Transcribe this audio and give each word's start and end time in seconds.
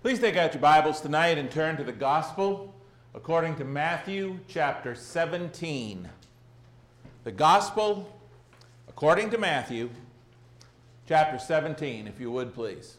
Please 0.00 0.20
take 0.20 0.36
out 0.36 0.54
your 0.54 0.60
Bibles 0.60 1.00
tonight 1.00 1.38
and 1.38 1.50
turn 1.50 1.76
to 1.76 1.82
the 1.82 1.90
Gospel 1.90 2.72
according 3.16 3.56
to 3.56 3.64
Matthew 3.64 4.38
chapter 4.46 4.94
17. 4.94 6.08
The 7.24 7.32
Gospel 7.32 8.16
according 8.88 9.30
to 9.30 9.38
Matthew 9.38 9.90
chapter 11.08 11.36
17, 11.36 12.06
if 12.06 12.20
you 12.20 12.30
would 12.30 12.54
please. 12.54 12.96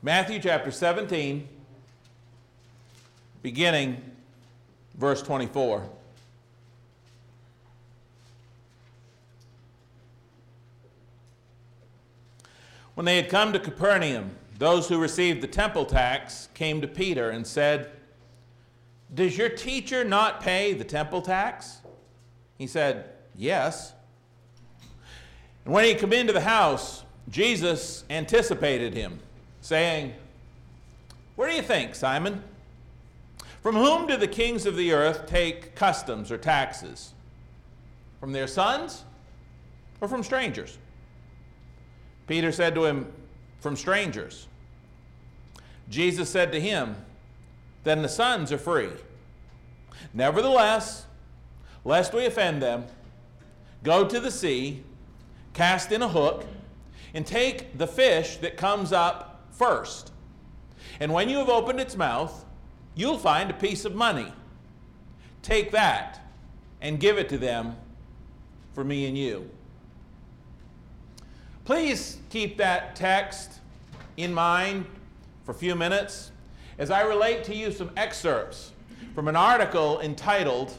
Matthew 0.00 0.38
chapter 0.38 0.70
17, 0.70 1.48
beginning 3.42 4.00
verse 4.94 5.22
24. 5.22 5.90
When 13.02 13.06
they 13.06 13.16
had 13.16 13.30
come 13.30 13.52
to 13.52 13.58
Capernaum, 13.58 14.30
those 14.60 14.88
who 14.88 14.96
received 14.96 15.40
the 15.40 15.48
temple 15.48 15.84
tax 15.84 16.48
came 16.54 16.80
to 16.82 16.86
Peter 16.86 17.30
and 17.30 17.44
said, 17.44 17.90
Does 19.12 19.36
your 19.36 19.48
teacher 19.48 20.04
not 20.04 20.40
pay 20.40 20.72
the 20.72 20.84
temple 20.84 21.20
tax? 21.20 21.78
He 22.58 22.68
said, 22.68 23.06
Yes. 23.34 23.92
And 25.64 25.74
when 25.74 25.84
he 25.84 25.96
came 25.96 26.12
into 26.12 26.32
the 26.32 26.42
house, 26.42 27.02
Jesus 27.28 28.04
anticipated 28.08 28.94
him, 28.94 29.18
saying, 29.62 30.12
What 31.34 31.50
do 31.50 31.56
you 31.56 31.62
think, 31.62 31.96
Simon? 31.96 32.40
From 33.64 33.74
whom 33.74 34.06
do 34.06 34.16
the 34.16 34.28
kings 34.28 34.64
of 34.64 34.76
the 34.76 34.92
earth 34.92 35.26
take 35.26 35.74
customs 35.74 36.30
or 36.30 36.38
taxes? 36.38 37.14
From 38.20 38.30
their 38.30 38.46
sons 38.46 39.02
or 40.00 40.06
from 40.06 40.22
strangers? 40.22 40.78
Peter 42.26 42.52
said 42.52 42.74
to 42.74 42.84
him, 42.84 43.12
From 43.60 43.76
strangers. 43.76 44.46
Jesus 45.88 46.30
said 46.30 46.52
to 46.52 46.60
him, 46.60 46.96
Then 47.84 48.02
the 48.02 48.08
sons 48.08 48.52
are 48.52 48.58
free. 48.58 48.90
Nevertheless, 50.14 51.06
lest 51.84 52.14
we 52.14 52.26
offend 52.26 52.62
them, 52.62 52.84
go 53.82 54.06
to 54.06 54.20
the 54.20 54.30
sea, 54.30 54.82
cast 55.52 55.92
in 55.92 56.02
a 56.02 56.08
hook, 56.08 56.46
and 57.14 57.26
take 57.26 57.76
the 57.76 57.86
fish 57.86 58.36
that 58.38 58.56
comes 58.56 58.92
up 58.92 59.46
first. 59.50 60.12
And 61.00 61.12
when 61.12 61.28
you 61.28 61.38
have 61.38 61.48
opened 61.48 61.80
its 61.80 61.96
mouth, 61.96 62.44
you'll 62.94 63.18
find 63.18 63.50
a 63.50 63.54
piece 63.54 63.84
of 63.84 63.94
money. 63.94 64.32
Take 65.42 65.72
that 65.72 66.20
and 66.80 67.00
give 67.00 67.18
it 67.18 67.28
to 67.30 67.38
them 67.38 67.76
for 68.74 68.84
me 68.84 69.06
and 69.06 69.16
you. 69.16 69.50
Please 71.64 72.18
keep 72.28 72.56
that 72.56 72.96
text 72.96 73.60
in 74.16 74.34
mind 74.34 74.84
for 75.44 75.52
a 75.52 75.54
few 75.54 75.76
minutes 75.76 76.32
as 76.76 76.90
I 76.90 77.02
relate 77.02 77.44
to 77.44 77.54
you 77.54 77.70
some 77.70 77.90
excerpts 77.96 78.72
from 79.14 79.28
an 79.28 79.36
article 79.36 80.00
entitled 80.00 80.76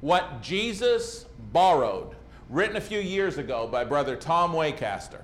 What 0.00 0.42
Jesus 0.42 1.26
Borrowed, 1.52 2.16
written 2.48 2.76
a 2.76 2.80
few 2.80 2.98
years 2.98 3.38
ago 3.38 3.68
by 3.68 3.84
Brother 3.84 4.16
Tom 4.16 4.52
Wacaster. 4.52 5.22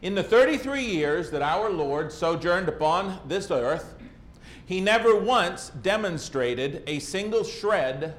In 0.00 0.14
the 0.14 0.22
33 0.22 0.82
years 0.82 1.30
that 1.32 1.42
our 1.42 1.68
Lord 1.68 2.12
sojourned 2.12 2.68
upon 2.68 3.18
this 3.28 3.50
earth, 3.50 3.94
he 4.64 4.80
never 4.80 5.14
once 5.14 5.70
demonstrated 5.82 6.82
a 6.86 6.98
single 6.98 7.44
shred 7.44 8.14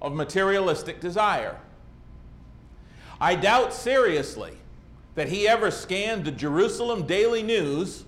of 0.00 0.12
materialistic 0.12 1.00
desire. 1.00 1.58
I 3.20 3.34
doubt 3.34 3.72
seriously 3.72 4.52
that 5.14 5.28
he 5.28 5.48
ever 5.48 5.70
scanned 5.70 6.24
the 6.24 6.30
Jerusalem 6.30 7.06
Daily 7.06 7.42
News 7.42 8.04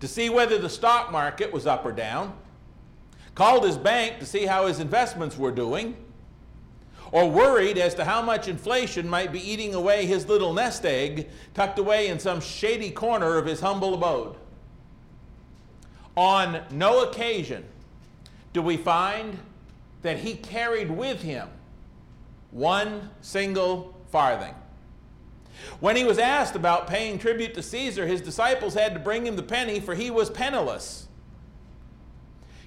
to 0.00 0.08
see 0.08 0.28
whether 0.28 0.58
the 0.58 0.68
stock 0.68 1.10
market 1.10 1.52
was 1.52 1.66
up 1.66 1.84
or 1.84 1.92
down, 1.92 2.34
called 3.34 3.64
his 3.64 3.78
bank 3.78 4.18
to 4.18 4.26
see 4.26 4.44
how 4.46 4.66
his 4.66 4.80
investments 4.80 5.38
were 5.38 5.50
doing, 5.50 5.96
or 7.10 7.30
worried 7.30 7.78
as 7.78 7.94
to 7.94 8.04
how 8.04 8.20
much 8.20 8.48
inflation 8.48 9.08
might 9.08 9.32
be 9.32 9.40
eating 9.40 9.74
away 9.74 10.04
his 10.04 10.28
little 10.28 10.52
nest 10.52 10.84
egg 10.84 11.28
tucked 11.54 11.78
away 11.78 12.08
in 12.08 12.18
some 12.18 12.40
shady 12.40 12.90
corner 12.90 13.38
of 13.38 13.46
his 13.46 13.60
humble 13.60 13.94
abode. 13.94 14.36
On 16.16 16.60
no 16.70 17.04
occasion 17.04 17.64
do 18.52 18.60
we 18.60 18.76
find 18.76 19.38
that 20.02 20.18
he 20.18 20.34
carried 20.34 20.90
with 20.90 21.22
him 21.22 21.48
one 22.50 23.08
single 23.20 23.94
farthing. 24.10 24.54
When 25.80 25.96
he 25.96 26.04
was 26.04 26.18
asked 26.18 26.54
about 26.54 26.86
paying 26.86 27.18
tribute 27.18 27.54
to 27.54 27.62
Caesar, 27.62 28.06
his 28.06 28.20
disciples 28.20 28.74
had 28.74 28.94
to 28.94 29.00
bring 29.00 29.26
him 29.26 29.36
the 29.36 29.42
penny, 29.42 29.80
for 29.80 29.94
he 29.94 30.10
was 30.10 30.30
penniless. 30.30 31.08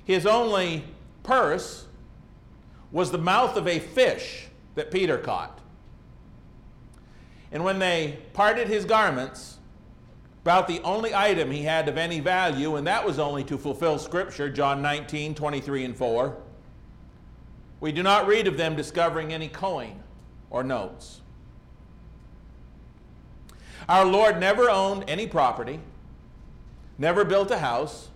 His 0.04 0.26
only 0.26 0.84
purse 1.24 1.88
was 2.92 3.12
the 3.12 3.18
mouth 3.18 3.56
of 3.56 3.68
a 3.68 3.80
fish 3.80 4.48
that 4.76 4.92
Peter 4.92 5.18
caught. 5.18 5.60
And 7.52 7.64
when 7.64 7.80
they 7.80 8.20
parted 8.34 8.68
his 8.68 8.86
garments, 8.86 9.58
about 10.42 10.68
the 10.68 10.82
only 10.82 11.14
item 11.14 11.52
he 11.52 11.62
had 11.62 11.88
of 11.88 11.98
any 11.98 12.20
value, 12.20 12.76
and 12.76 12.88
that 12.88 13.06
was 13.06 13.20
only 13.20 13.44
to 13.44 13.58
fulfill 13.58 14.00
Scripture, 14.00 14.50
John 14.50 14.82
19, 14.82 15.36
23 15.36 15.86
and 15.86 15.96
4, 15.96 16.38
we 17.80 17.92
do 17.92 18.02
not 18.02 18.26
read 18.26 18.48
of 18.48 18.58
them 18.58 18.76
discovering 18.76 19.34
any 19.34 19.48
coin 19.48 20.02
or 20.50 20.64
notes. 20.64 21.22
Our 23.92 24.06
Lord 24.06 24.40
never 24.40 24.70
owned 24.70 25.04
any 25.10 25.28
property, 25.28 25.82
never 26.98 27.26
built 27.26 27.52
a 27.52 27.58
house, 27.58 28.08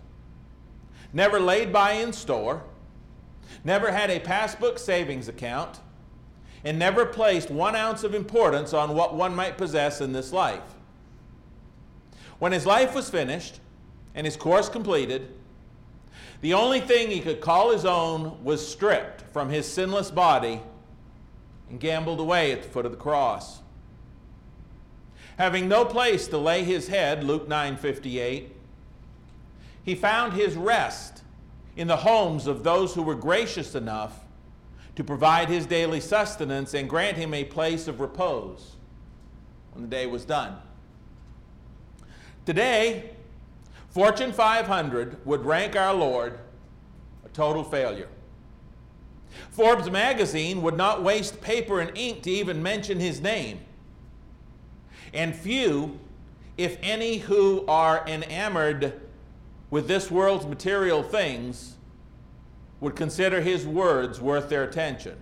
never 1.12 1.38
laid 1.38 1.70
by 1.70 1.92
in 1.92 2.14
store, 2.14 2.62
never 3.62 3.92
had 3.92 4.08
a 4.08 4.18
passbook 4.18 4.78
savings 4.78 5.28
account, 5.28 5.80
and 6.64 6.78
never 6.78 7.04
placed 7.04 7.50
one 7.50 7.76
ounce 7.76 8.04
of 8.04 8.14
importance 8.14 8.72
on 8.72 8.94
what 8.94 9.14
one 9.14 9.34
might 9.34 9.58
possess 9.58 10.00
in 10.00 10.14
this 10.14 10.32
life. 10.32 10.62
When 12.38 12.52
his 12.52 12.64
life 12.64 12.94
was 12.94 13.10
finished 13.10 13.60
and 14.14 14.24
his 14.24 14.38
course 14.38 14.70
completed, 14.70 15.30
the 16.40 16.54
only 16.54 16.80
thing 16.80 17.10
he 17.10 17.20
could 17.20 17.42
call 17.42 17.70
his 17.70 17.84
own 17.84 18.42
was 18.42 18.66
stripped 18.66 19.30
from 19.30 19.50
his 19.50 19.70
sinless 19.70 20.10
body 20.10 20.62
and 21.68 21.78
gambled 21.78 22.18
away 22.18 22.50
at 22.52 22.62
the 22.62 22.68
foot 22.70 22.86
of 22.86 22.92
the 22.92 22.96
cross 22.96 23.60
having 25.36 25.68
no 25.68 25.84
place 25.84 26.28
to 26.28 26.38
lay 26.38 26.64
his 26.64 26.88
head, 26.88 27.22
Luke 27.22 27.48
9:58, 27.48 28.50
he 29.84 29.94
found 29.94 30.32
his 30.32 30.56
rest 30.56 31.22
in 31.76 31.86
the 31.86 31.98
homes 31.98 32.46
of 32.46 32.64
those 32.64 32.94
who 32.94 33.02
were 33.02 33.14
gracious 33.14 33.74
enough 33.74 34.24
to 34.96 35.04
provide 35.04 35.48
his 35.48 35.66
daily 35.66 36.00
sustenance 36.00 36.72
and 36.72 36.88
grant 36.88 37.18
him 37.18 37.34
a 37.34 37.44
place 37.44 37.86
of 37.86 38.00
repose 38.00 38.76
when 39.72 39.82
the 39.82 39.88
day 39.88 40.06
was 40.06 40.24
done. 40.24 40.56
Today, 42.46 43.10
Fortune 43.90 44.32
500 44.32 45.24
would 45.26 45.44
rank 45.44 45.76
our 45.76 45.92
Lord 45.92 46.38
a 47.24 47.28
total 47.28 47.62
failure. 47.62 48.08
Forbes 49.50 49.90
magazine 49.90 50.62
would 50.62 50.76
not 50.76 51.02
waste 51.02 51.40
paper 51.42 51.80
and 51.80 51.96
ink 51.96 52.22
to 52.22 52.30
even 52.30 52.62
mention 52.62 52.98
his 52.98 53.20
name 53.20 53.60
and 55.12 55.34
few, 55.34 55.98
if 56.56 56.78
any, 56.82 57.18
who 57.18 57.64
are 57.66 58.06
enamored 58.06 59.00
with 59.70 59.88
this 59.88 60.10
world's 60.10 60.46
material 60.46 61.02
things 61.02 61.76
would 62.80 62.94
consider 62.96 63.40
his 63.40 63.66
words 63.66 64.20
worth 64.20 64.48
their 64.48 64.64
attention. 64.64 65.16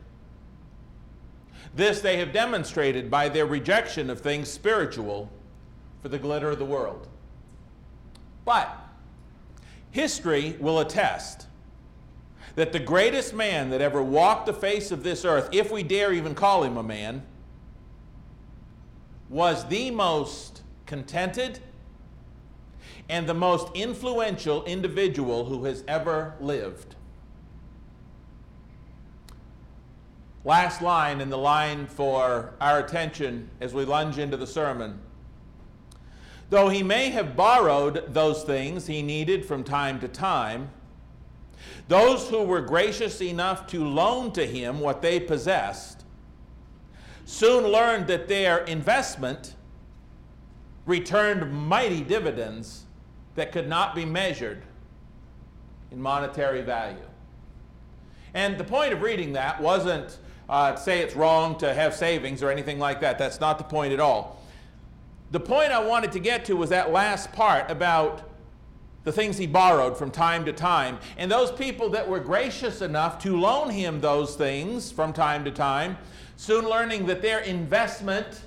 This 1.75 2.01
they 2.01 2.19
have 2.19 2.33
demonstrated 2.33 3.11
by 3.11 3.29
their 3.29 3.47
rejection 3.47 4.11
of 4.11 4.21
things 4.21 4.49
spiritual 4.49 5.31
for 6.03 6.09
the 6.09 6.19
glitter 6.19 6.51
of 6.51 6.59
the 6.59 6.65
world. 6.65 7.09
But 8.45 8.77
history 9.91 10.57
will 10.61 10.81
attest 10.81 11.47
that 12.57 12.73
the 12.73 12.79
greatest 12.79 13.35
man 13.35 13.71
that 13.71 13.81
ever 13.81 14.03
walked 14.03 14.47
the 14.47 14.53
face 14.53 14.91
of 14.91 15.03
this 15.03 15.25
earth, 15.25 15.49
if 15.53 15.73
we 15.73 15.83
dare 15.83 16.13
even 16.13 16.35
call 16.35 16.63
him 16.63 16.77
a 16.77 16.83
man, 16.83 17.23
was 19.35 19.67
the 19.67 19.91
most 19.91 20.63
contented 20.87 21.59
and 23.09 23.29
the 23.29 23.35
most 23.35 23.67
influential 23.75 24.63
individual 24.65 25.47
who 25.47 25.65
has 25.65 25.83
ever 25.89 26.37
lived. 26.41 26.95
Last 30.45 30.81
line 30.81 31.21
in 31.21 31.31
the 31.31 31.37
line 31.37 31.89
for 31.89 32.55
our 32.61 32.79
attention 32.79 33.51
as 33.61 33.75
we 33.75 33.85
lunge 33.85 34.19
into 34.19 34.37
the 34.37 34.47
sermon. 34.47 35.01
Though 36.51 36.69
he 36.69 36.85
may 36.85 37.11
have 37.11 37.35
borrowed 37.35 38.15
those 38.15 38.45
things 38.45 38.87
he 38.87 39.03
needed 39.03 39.45
from 39.45 39.65
time 39.65 39.99
to 39.99 40.07
time, 40.07 40.71
those 41.89 42.29
who 42.29 42.45
were 42.45 42.61
gracious 42.61 43.21
enough 43.21 43.67
to 43.69 43.85
loan 43.85 44.31
to 44.35 44.47
him 44.47 44.79
what 44.79 45.03
they 45.03 45.19
possessed 45.19 46.04
soon 47.25 47.65
learned 47.65 48.07
that 48.07 48.29
their 48.29 48.59
investment 48.65 49.55
returned 50.87 51.53
mighty 51.53 52.03
dividends 52.03 52.85
that 53.35 53.53
could 53.53 53.69
not 53.69 53.95
be 53.95 54.05
measured 54.05 54.63
in 55.91 56.01
monetary 56.01 56.63
value. 56.63 56.99
And 58.35 58.59
the 58.59 58.65
point 58.65 58.93
of 58.93 59.01
reading 59.01 59.33
that 59.33 59.61
wasn't 59.61 60.19
uh, 60.49 60.77
say 60.77 61.01
it's 61.01 61.17
wrong 61.17 61.57
to 61.59 61.73
have 61.73 61.95
savings 61.95 62.43
or 62.43 62.51
anything 62.51 62.79
like 62.79 63.01
that. 63.01 63.19
That's 63.19 63.41
not 63.41 63.59
the 63.59 63.65
point 63.65 63.93
at 63.93 64.01
all. 64.01 64.43
The 65.31 65.41
point 65.41 65.73
I 65.73 65.83
wanted 65.83 66.13
to 66.13 66.19
get 66.19 66.45
to 66.47 66.55
was 66.55 66.71
that 66.71 66.93
last 66.93 67.33
part 67.33 67.71
about 67.71 68.31
the 69.05 69.13
things 69.13 69.37
he 69.37 69.47
borrowed 69.47 69.97
from 69.97 70.11
time 70.11 70.45
to 70.47 70.53
time. 70.53 70.99
And 71.19 71.31
those 71.31 71.53
people 71.53 71.91
that 71.91 72.09
were 72.09 72.21
gracious 72.21 72.81
enough 72.81 73.19
to 73.21 73.39
loan 73.39 73.71
him 73.71 74.01
those 74.01 74.37
things 74.37 74.91
from 74.91 75.13
time 75.13 75.45
to 75.45 75.51
time, 75.51 75.99
soon 76.37 76.69
learning 76.69 77.07
that 77.07 77.23
their 77.23 77.41
investment 77.41 78.43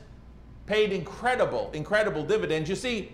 paid 0.66 0.92
incredible, 0.92 1.72
incredible 1.74 2.24
dividends. 2.24 2.70
You 2.70 2.76
see, 2.76 3.12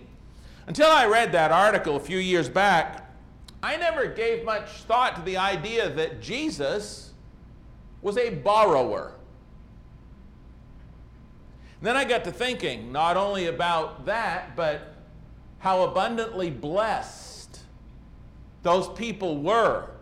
until 0.66 0.88
I 0.90 1.06
read 1.06 1.32
that 1.32 1.52
article 1.52 1.96
a 1.96 2.00
few 2.00 2.18
years 2.18 2.48
back, 2.48 3.10
I 3.62 3.76
never 3.76 4.06
gave 4.06 4.44
much 4.44 4.68
thought 4.82 5.16
to 5.16 5.22
the 5.22 5.36
idea 5.36 5.88
that 5.90 6.20
Jesus 6.20 7.12
was 8.02 8.18
a 8.18 8.30
borrower. 8.30 9.12
Then 11.80 11.96
I 11.96 12.04
got 12.04 12.24
to 12.24 12.32
thinking 12.32 12.92
not 12.92 13.16
only 13.16 13.46
about 13.46 14.06
that, 14.06 14.56
but 14.56 14.94
how 15.58 15.82
abundantly 15.82 16.50
blessed 16.50 17.60
those 18.62 18.88
people 18.88 19.38
were 19.38 19.93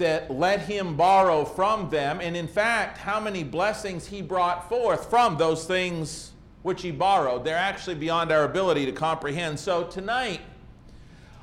that 0.00 0.30
let 0.30 0.60
him 0.60 0.96
borrow 0.96 1.44
from 1.44 1.88
them, 1.88 2.20
and 2.20 2.36
in 2.36 2.48
fact, 2.48 2.98
how 2.98 3.20
many 3.20 3.44
blessings 3.44 4.06
he 4.06 4.20
brought 4.20 4.68
forth 4.68 5.08
from 5.08 5.36
those 5.36 5.64
things 5.64 6.32
which 6.62 6.82
he 6.82 6.90
borrowed. 6.90 7.44
They're 7.44 7.56
actually 7.56 7.96
beyond 7.96 8.32
our 8.32 8.44
ability 8.44 8.86
to 8.86 8.92
comprehend. 8.92 9.58
So 9.58 9.84
tonight, 9.84 10.40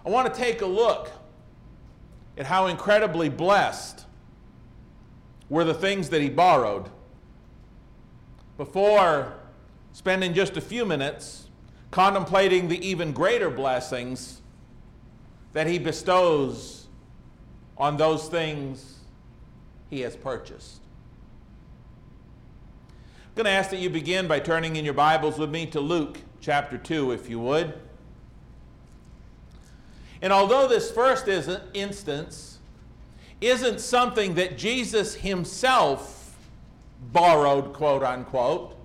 I 0.06 0.09
want 0.09 0.31
to 0.31 0.39
take 0.39 0.62
a 0.62 0.65
look 0.65 1.12
at 2.38 2.45
how 2.45 2.68
incredibly 2.68 3.30
blessed 3.30 4.06
were 5.50 5.63
the 5.63 5.74
things 5.74 6.09
that 6.09 6.21
he 6.21 6.30
borrowed 6.30 6.89
before 8.57 9.33
spending 9.94 10.33
just 10.33 10.57
a 10.57 10.62
few 10.62 10.86
minutes 10.86 11.48
contemplating 11.89 12.68
the 12.68 12.88
even 12.88 13.12
greater 13.12 13.50
blessings 13.50 14.42
that 15.54 15.65
he 15.68 15.80
bestows 15.80 16.77
on 17.78 17.98
those 17.98 18.28
things 18.28 19.00
he 19.90 20.02
has 20.02 20.16
purchased. 20.16 20.82
I'm 22.90 23.44
going 23.44 23.46
to 23.46 23.52
ask 23.52 23.70
that 23.70 23.80
you 23.80 23.90
begin 23.90 24.28
by 24.28 24.40
turning 24.40 24.76
in 24.76 24.84
your 24.86 24.96
Bibles 24.96 25.38
with 25.38 25.52
me 25.52 25.68
to 25.68 25.80
Luke 25.80 26.20
chapter 26.42 26.78
2, 26.78 27.12
if 27.12 27.30
you 27.30 27.40
would. 27.40 27.74
And 30.22 30.34
although 30.34 30.68
this 30.68 30.92
first 30.92 31.28
instance 31.28 32.58
isn't 33.40 33.80
something 33.80 34.34
that 34.36 34.58
Jesus 34.58 35.14
himself 35.16 36.36
borrowed, 37.14 37.74
quote 37.74 38.02
unquote, 38.02 38.76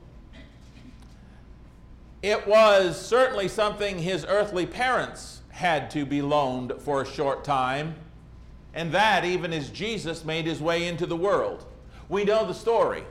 it 2.20 2.46
was 2.46 3.00
certainly 3.00 3.48
something 3.48 3.98
his 3.98 4.24
earthly 4.28 4.66
parents 4.66 5.40
had 5.48 5.90
to 5.90 6.04
be 6.04 6.22
loaned 6.22 6.74
for 6.78 7.02
a 7.02 7.06
short 7.06 7.42
time, 7.42 7.96
and 8.74 8.92
that 8.92 9.24
even 9.24 9.52
as 9.52 9.70
Jesus 9.70 10.24
made 10.24 10.46
his 10.46 10.60
way 10.60 10.86
into 10.86 11.06
the 11.06 11.16
world. 11.16 11.64
We 12.08 12.24
know 12.24 12.46
the 12.46 12.54
story. 12.54 13.04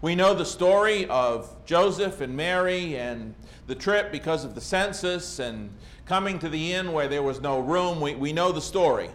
We 0.00 0.14
know 0.14 0.34
the 0.34 0.44
story 0.44 1.06
of 1.06 1.54
Joseph 1.64 2.20
and 2.20 2.36
Mary 2.36 2.96
and 2.96 3.34
the 3.66 3.74
trip 3.74 4.12
because 4.12 4.44
of 4.44 4.54
the 4.54 4.60
census 4.60 5.38
and 5.38 5.70
coming 6.06 6.38
to 6.40 6.48
the 6.48 6.72
inn 6.74 6.92
where 6.92 7.08
there 7.08 7.22
was 7.22 7.40
no 7.40 7.60
room. 7.60 8.00
We, 8.00 8.14
we 8.14 8.32
know 8.32 8.52
the 8.52 8.60
story. 8.60 9.10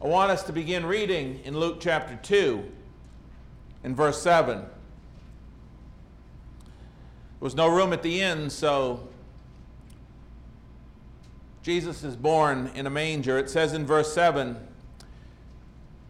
I 0.00 0.06
want 0.06 0.30
us 0.30 0.44
to 0.44 0.52
begin 0.52 0.86
reading 0.86 1.40
in 1.44 1.58
Luke 1.58 1.78
chapter 1.80 2.16
2 2.22 2.64
in 3.82 3.96
verse 3.96 4.22
7. 4.22 4.58
There 4.58 4.68
was 7.40 7.56
no 7.56 7.66
room 7.66 7.92
at 7.92 8.02
the 8.04 8.20
inn, 8.20 8.50
so 8.50 9.07
Jesus 11.62 12.04
is 12.04 12.16
born 12.16 12.70
in 12.74 12.86
a 12.86 12.90
manger. 12.90 13.38
It 13.38 13.50
says 13.50 13.72
in 13.72 13.84
verse 13.84 14.12
7, 14.12 14.56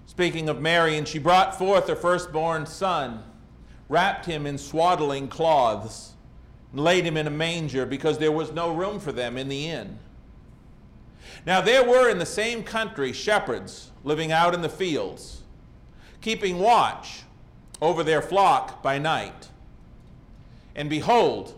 speaking 0.07 0.49
of 0.49 0.61
Mary, 0.61 0.97
and 0.97 1.07
she 1.07 1.19
brought 1.19 1.57
forth 1.57 1.89
her 1.89 1.97
firstborn 1.97 2.67
son, 2.67 3.23
wrapped 3.89 4.27
him 4.27 4.47
in 4.47 4.59
swaddling 4.59 5.29
cloths, 5.29 6.13
and 6.73 6.81
laid 6.81 7.05
him 7.05 7.17
in 7.17 7.27
a 7.27 7.31
manger 7.31 7.87
because 7.87 8.19
there 8.19 8.33
was 8.33 8.53
no 8.53 8.75
room 8.75 9.01
for 9.01 9.13
them 9.13 9.37
in 9.37 9.49
the 9.49 9.67
inn. 9.67 9.99
Now 11.47 11.61
there 11.61 11.85
were 11.85 12.11
in 12.11 12.19
the 12.19 12.27
same 12.27 12.63
country 12.63 13.13
shepherds 13.13 13.91
living 14.05 14.33
out 14.33 14.55
in 14.55 14.63
the 14.63 14.69
fields, 14.69 15.43
keeping 16.21 16.59
watch 16.59 17.23
over 17.81 18.05
their 18.05 18.23
flock 18.23 18.83
by 18.83 18.99
night. 18.99 19.49
And 20.75 20.91
behold, 20.91 21.58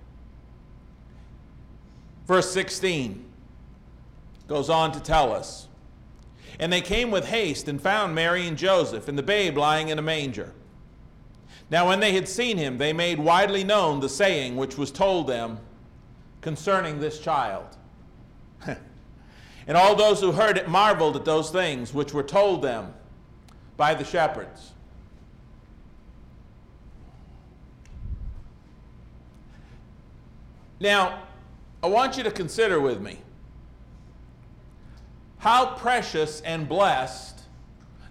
Verse 2.31 2.49
16 2.53 3.25
goes 4.47 4.69
on 4.69 4.93
to 4.93 5.01
tell 5.01 5.33
us 5.33 5.67
And 6.61 6.71
they 6.71 6.79
came 6.79 7.11
with 7.11 7.25
haste 7.25 7.67
and 7.67 7.81
found 7.81 8.15
Mary 8.15 8.47
and 8.47 8.57
Joseph 8.57 9.09
and 9.09 9.17
the 9.17 9.21
babe 9.21 9.57
lying 9.57 9.89
in 9.89 9.99
a 9.99 10.01
manger. 10.01 10.53
Now, 11.69 11.89
when 11.89 11.99
they 11.99 12.13
had 12.13 12.29
seen 12.29 12.55
him, 12.55 12.77
they 12.77 12.93
made 12.93 13.19
widely 13.19 13.65
known 13.65 13.99
the 13.99 14.07
saying 14.07 14.55
which 14.55 14.77
was 14.77 14.91
told 14.91 15.27
them 15.27 15.59
concerning 16.39 17.01
this 17.01 17.19
child. 17.19 17.67
and 18.65 19.75
all 19.75 19.93
those 19.93 20.21
who 20.21 20.31
heard 20.31 20.57
it 20.57 20.69
marveled 20.69 21.17
at 21.17 21.25
those 21.25 21.49
things 21.49 21.93
which 21.93 22.13
were 22.13 22.23
told 22.23 22.61
them 22.61 22.93
by 23.75 23.93
the 23.93 24.05
shepherds. 24.05 24.71
Now, 30.79 31.23
I 31.83 31.87
want 31.87 32.17
you 32.17 32.23
to 32.23 32.31
consider 32.31 32.79
with 32.79 33.01
me 33.01 33.19
how 35.39 35.73
precious 35.75 36.41
and 36.41 36.69
blessed 36.69 37.41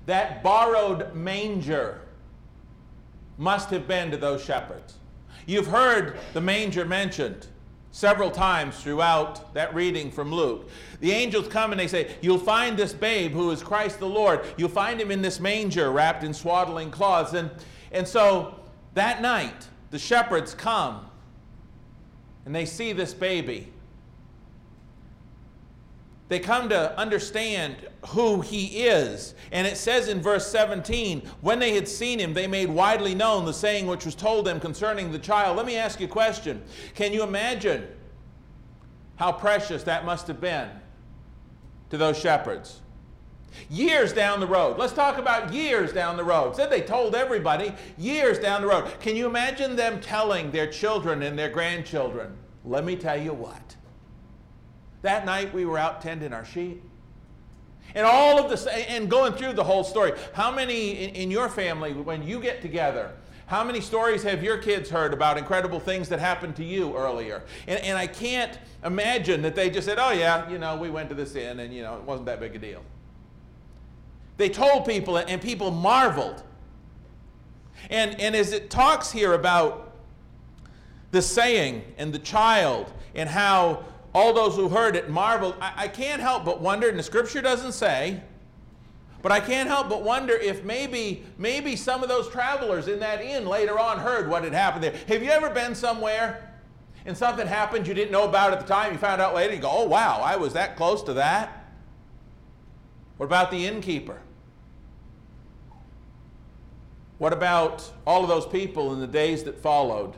that 0.07 0.43
borrowed 0.43 1.15
manger 1.15 2.01
must 3.39 3.71
have 3.71 3.87
been 3.87 4.11
to 4.11 4.17
those 4.17 4.43
shepherds. 4.43 4.95
You've 5.47 5.69
heard 5.69 6.19
the 6.33 6.41
manger 6.41 6.85
mentioned 6.85 7.47
several 7.93 8.31
times 8.31 8.81
throughout 8.83 9.55
that 9.55 9.75
reading 9.75 10.11
from 10.11 10.33
Luke. 10.33 10.69
The 11.01 11.13
angels 11.13 11.49
come 11.49 11.71
and 11.71 11.81
they 11.81 11.89
say, 11.89 12.17
You'll 12.21 12.39
find 12.39 12.77
this 12.77 12.93
babe 12.93 13.33
who 13.33 13.51
is 13.53 13.63
Christ 13.63 14.01
the 14.01 14.09
Lord. 14.09 14.45
You'll 14.57 14.69
find 14.69 15.01
him 15.01 15.11
in 15.11 15.23
this 15.23 15.41
manger 15.41 15.91
wrapped 15.93 16.25
in 16.25 16.35
swaddling 16.35 16.91
cloths. 16.91 17.35
And, 17.35 17.51
and 17.93 18.07
so 18.07 18.61
that 18.95 19.23
night, 19.23 19.69
the 19.91 19.99
shepherds 19.99 20.55
come 20.55 21.07
and 22.45 22.55
they 22.55 22.65
see 22.65 22.93
this 22.93 23.15
baby. 23.15 23.73
They 26.29 26.39
come 26.39 26.69
to 26.69 26.97
understand 26.97 27.89
who 28.07 28.41
he 28.41 28.85
is. 28.85 29.35
And 29.51 29.67
it 29.67 29.77
says 29.77 30.07
in 30.09 30.23
verse 30.23 30.47
17, 30.47 31.23
when 31.41 31.59
they 31.59 31.75
had 31.75 31.89
seen 31.89 32.21
him, 32.21 32.33
they 32.33 32.47
made 32.47 32.71
widely 32.71 33.17
known 33.17 33.45
the 33.45 33.53
saying 33.53 33.89
which 33.89 34.05
was 34.05 34.15
told 34.15 34.47
them 34.47 34.61
concerning 34.61 35.11
the 35.11 35.19
child. 35.19 35.57
Let 35.57 35.67
me 35.67 35.77
ask 35.77 35.99
you 35.99 36.07
a 36.07 36.11
question. 36.11 36.63
Can 36.95 37.13
you 37.13 37.25
imagine 37.25 37.89
how 39.17 39.33
precious 39.33 39.83
that 39.83 40.05
must 40.05 40.29
have 40.29 40.41
been 40.41 40.69
to 41.91 41.97
those 41.97 42.17
shepherds? 42.17 42.81
Years 43.69 44.13
down 44.13 44.41
the 44.41 44.47
road. 44.47 44.79
Let's 44.79 44.93
talk 44.93 45.19
about 45.19 45.53
years 45.53 45.93
down 45.93 46.17
the 46.17 46.25
road. 46.25 46.57
Said 46.57 46.71
they 46.71 46.83
told 46.83 47.15
everybody 47.15 47.73
years 47.99 48.39
down 48.39 48.63
the 48.63 48.69
road. 48.69 48.93
Can 49.01 49.17
you 49.17 49.27
imagine 49.27 49.77
them 49.77 50.01
telling 50.01 50.51
their 50.51 50.67
children 50.67 51.23
and 51.23 51.39
their 51.39 51.51
grandchildren, 51.51 52.37
let 52.65 52.85
me 52.85 52.97
tell 52.97 53.21
you 53.21 53.33
what. 53.33 53.77
That 55.03 55.25
night 55.25 55.53
we 55.53 55.65
were 55.65 55.79
out 55.79 56.03
tending 56.03 56.33
our 56.33 56.45
sheep, 56.45 56.83
And 57.95 58.07
all 58.07 58.39
of 58.39 58.51
this, 58.51 58.67
and 58.67 59.11
going 59.11 59.33
through 59.33 59.55
the 59.55 59.65
whole 59.65 59.83
story, 59.83 60.13
how 60.35 60.51
many 60.51 60.91
in, 60.91 61.15
in, 61.15 61.31
your 61.31 61.49
family, 61.49 61.93
when 61.93 62.23
you 62.23 62.39
get 62.39 62.61
together, 62.61 63.13
how 63.47 63.65
many 63.65 63.81
stories 63.81 64.23
have 64.23 64.45
your 64.45 64.59
kids 64.59 64.91
heard 64.91 65.13
about 65.13 65.39
incredible 65.39 65.81
things 65.81 66.09
that 66.11 66.21
happened 66.21 66.55
to 66.57 66.65
you 66.65 66.97
earlier? 66.97 67.43
And, 67.67 67.81
and 67.81 67.99
I 67.99 68.07
can't 68.07 68.59
imagine 68.85 69.43
that 69.43 69.55
they 69.55 69.71
just 69.71 69.87
said, 69.87 69.99
oh, 69.99 70.13
yeah, 70.13 70.49
you 70.49 70.59
know, 70.59 70.77
we 70.77 70.91
went 70.91 71.09
to 71.09 71.15
this 71.15 71.35
inn 71.35 71.61
and, 71.61 71.75
you 71.75 71.83
know, 71.83 71.97
it 71.97 72.03
wasn't 72.03 72.27
that 72.27 72.39
big 72.39 72.55
a 72.55 72.59
deal. 72.59 72.85
They 74.41 74.49
told 74.49 74.87
people, 74.87 75.19
and 75.19 75.39
people 75.43 75.71
marveled. 75.71 76.43
And, 77.91 78.19
and 78.19 78.35
as 78.35 78.53
it 78.53 78.71
talks 78.71 79.13
here 79.13 79.35
about 79.35 79.95
the 81.11 81.21
saying 81.21 81.85
and 81.99 82.11
the 82.11 82.19
child 82.19 82.91
and 83.15 83.29
how 83.29 83.85
all 84.15 84.33
those 84.33 84.57
who 84.57 84.71
heard 84.71 84.97
it 84.97 85.11
marveled, 85.11 85.57
I, 85.61 85.73
I 85.77 85.89
can't 85.89 86.23
help 86.23 86.47
but 86.47 86.63
wonder, 86.63 86.89
and 86.89 86.99
the 86.99 87.03
scripture 87.03 87.43
doesn't 87.43 87.73
say, 87.73 88.23
but 89.21 89.31
I 89.31 89.41
can't 89.41 89.69
help 89.69 89.91
but 89.91 90.05
wonder 90.05 90.33
if 90.33 90.65
maybe, 90.65 91.23
maybe 91.37 91.77
some 91.77 92.03
of 92.03 92.09
those 92.09 92.27
travelers 92.31 92.89
in 92.89 92.99
that 93.01 93.21
inn 93.21 93.45
later 93.45 93.79
on 93.79 93.99
heard 93.99 94.27
what 94.27 94.43
had 94.43 94.55
happened 94.55 94.85
there. 94.85 94.95
Have 95.09 95.23
you 95.23 95.29
ever 95.29 95.51
been 95.51 95.75
somewhere 95.75 96.51
and 97.05 97.15
something 97.15 97.47
happened 97.47 97.87
you 97.87 97.93
didn't 97.93 98.11
know 98.11 98.27
about 98.27 98.55
at 98.55 98.61
the 98.61 98.67
time? 98.67 98.93
You 98.93 98.99
found 98.99 99.21
out 99.21 99.35
later, 99.35 99.53
you 99.53 99.61
go, 99.61 99.71
oh, 99.71 99.87
wow, 99.87 100.23
I 100.25 100.37
was 100.37 100.55
that 100.55 100.79
close 100.79 101.03
to 101.03 101.13
that? 101.13 101.59
What 103.19 103.27
about 103.27 103.51
the 103.51 103.67
innkeeper? 103.67 104.23
What 107.21 107.35
about 107.35 107.93
all 108.07 108.23
of 108.23 108.31
those 108.31 108.47
people 108.47 108.95
in 108.95 109.01
the 109.01 109.07
days 109.07 109.45
that 109.45 109.59
followed? 109.59 110.15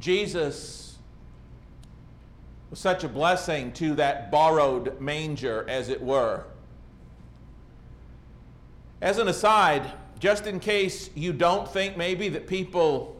Jesus 0.00 0.96
was 2.70 2.78
such 2.78 3.04
a 3.04 3.08
blessing 3.08 3.72
to 3.72 3.94
that 3.96 4.30
borrowed 4.30 4.98
manger, 5.02 5.66
as 5.68 5.90
it 5.90 6.00
were. 6.00 6.44
As 9.02 9.18
an 9.18 9.28
aside, 9.28 9.92
just 10.18 10.46
in 10.46 10.60
case 10.60 11.10
you 11.14 11.30
don't 11.30 11.70
think 11.70 11.98
maybe 11.98 12.30
that 12.30 12.46
people 12.46 13.14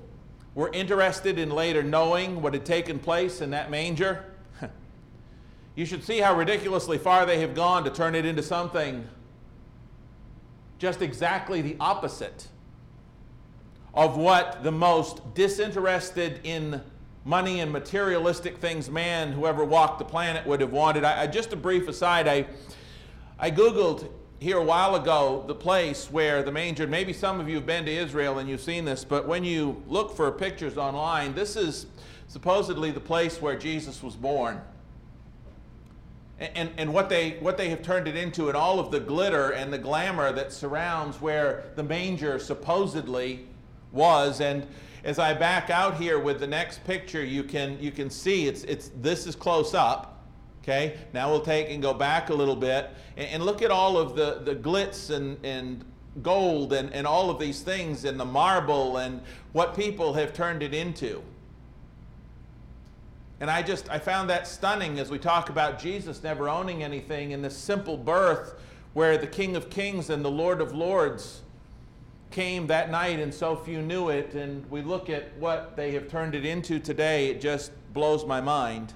were 0.55 0.71
interested 0.73 1.38
in 1.38 1.50
later 1.50 1.83
knowing 1.83 2.41
what 2.41 2.55
had 2.55 2.64
taken 2.64 2.99
place 2.99 3.43
in 3.43 3.50
that 3.50 3.71
manger, 3.71 4.25
you 5.75 5.85
should 5.85 6.02
see 6.02 6.21
how 6.21 6.35
ridiculously 6.35 6.97
far 6.97 7.26
they 7.26 7.41
have 7.41 7.55
gone 7.55 7.85
to 7.85 7.91
turn 7.91 8.14
it 8.14 8.25
into 8.25 8.43
something 8.43 9.07
just 10.79 11.02
exactly 11.02 11.61
the 11.61 11.76
opposite 11.79 12.49
of 13.94 14.16
what 14.16 14.62
the 14.62 14.72
most 14.72 15.34
disinterested 15.34 16.40
in 16.44 16.80
money 17.25 17.61
and 17.61 17.70
materialistic 17.70 18.58
things 18.58 18.90
man 18.90 19.32
who 19.32 19.46
ever 19.46 19.64
walked 19.64 19.99
the 19.99 20.04
planet 20.04 20.46
would 20.46 20.61
have 20.61 20.72
wanted. 20.72 21.04
I, 21.04 21.22
I, 21.22 21.26
just 21.26 21.52
a 21.52 21.56
brief 21.56 21.88
aside, 21.88 22.26
I, 22.26 22.46
I 23.38 23.50
Googled 23.50 24.08
here 24.40 24.58
a 24.58 24.64
while 24.64 24.96
ago 24.96 25.44
the 25.46 25.54
place 25.54 26.11
where 26.11 26.42
the 26.42 26.50
manger, 26.50 26.87
maybe 26.87 27.12
some 27.12 27.38
of 27.38 27.49
you 27.49 27.54
have 27.56 27.66
been 27.66 27.84
to 27.84 27.92
Israel 27.92 28.38
and 28.38 28.49
you've 28.49 28.61
seen 28.61 28.84
this, 28.84 29.04
but 29.04 29.28
when 29.28 29.44
you 29.44 29.82
look 29.87 30.16
for 30.16 30.30
pictures 30.32 30.76
online, 30.76 31.34
this 31.34 31.54
is 31.54 31.87
supposedly 32.26 32.90
the 32.90 33.00
place 33.00 33.40
where 33.40 33.56
Jesus 33.56 34.02
was 34.02 34.16
born. 34.16 34.61
And, 36.40 36.56
and, 36.56 36.70
and 36.76 36.94
what, 36.94 37.08
they, 37.08 37.32
what 37.40 37.56
they 37.56 37.68
have 37.68 37.82
turned 37.82 38.08
it 38.08 38.16
into 38.16 38.49
and 38.49 38.56
all 38.56 38.80
of 38.80 38.90
the 38.90 38.99
glitter 38.99 39.50
and 39.50 39.72
the 39.72 39.78
glamour 39.78 40.32
that 40.32 40.52
surrounds 40.52 41.20
where 41.20 41.66
the 41.76 41.84
manger 41.84 42.40
supposedly 42.40 43.46
was. 43.92 44.40
And 44.40 44.66
as 45.04 45.18
I 45.18 45.34
back 45.34 45.70
out 45.70 45.96
here 45.96 46.18
with 46.18 46.40
the 46.40 46.46
next 46.46 46.84
picture, 46.84 47.25
you 47.25 47.44
can, 47.44 47.80
you 47.80 47.90
can 47.90 48.11
see 48.11 48.46
it's, 48.46 48.64
it's, 48.64 48.90
this 49.00 49.26
is 49.26 49.37
close 49.37 49.75
up. 49.75 50.08
Okay, 50.62 50.96
now 51.12 51.28
we'll 51.28 51.40
take 51.40 51.70
and 51.70 51.82
go 51.82 51.92
back 51.92 52.30
a 52.30 52.34
little 52.34 52.54
bit 52.54 52.90
and, 53.16 53.28
and 53.28 53.44
look 53.44 53.62
at 53.62 53.72
all 53.72 53.99
of 53.99 54.14
the, 54.14 54.42
the 54.44 54.54
glitz 54.54 55.11
and, 55.11 55.37
and 55.44 55.84
gold 56.22 56.72
and, 56.72 56.92
and 56.92 57.04
all 57.04 57.30
of 57.30 57.40
these 57.40 57.62
things 57.62 58.04
and 58.04 58.18
the 58.18 58.25
marble 58.25 58.99
and 58.99 59.20
what 59.52 59.75
people 59.75 60.14
have 60.14 60.32
turned 60.32 60.62
it 60.62 60.72
into. 60.72 61.20
And 63.40 63.50
I 63.50 63.61
just, 63.61 63.90
I 63.90 63.99
found 63.99 64.30
that 64.30 64.46
stunning 64.46 65.00
as 65.00 65.11
we 65.11 65.18
talk 65.18 65.49
about 65.49 65.80
Jesus 65.80 66.22
never 66.22 66.49
owning 66.49 66.84
anything 66.84 67.32
in 67.32 67.42
this 67.42 67.56
simple 67.56 67.96
birth 67.96 68.54
where 68.92 69.18
the 69.18 69.26
King 69.26 69.56
of 69.56 69.68
Kings 69.68 70.11
and 70.11 70.25
the 70.25 70.30
Lord 70.30 70.61
of 70.61 70.72
Lords 70.75 71.41
came 72.33 72.67
that 72.67 72.91
night 72.91 73.21
and 73.21 73.33
so 73.33 73.55
few 73.55 73.83
knew 73.83 74.09
it. 74.09 74.35
And 74.35 74.69
we 74.71 74.83
look 74.83 75.09
at 75.11 75.37
what 75.39 75.77
they 75.77 75.93
have 75.93 76.09
turned 76.09 76.35
it 76.35 76.45
into 76.45 76.79
today, 76.79 77.29
it 77.29 77.41
just 77.41 77.73
blows 77.93 78.27
my 78.27 78.41
mind. 78.41 78.93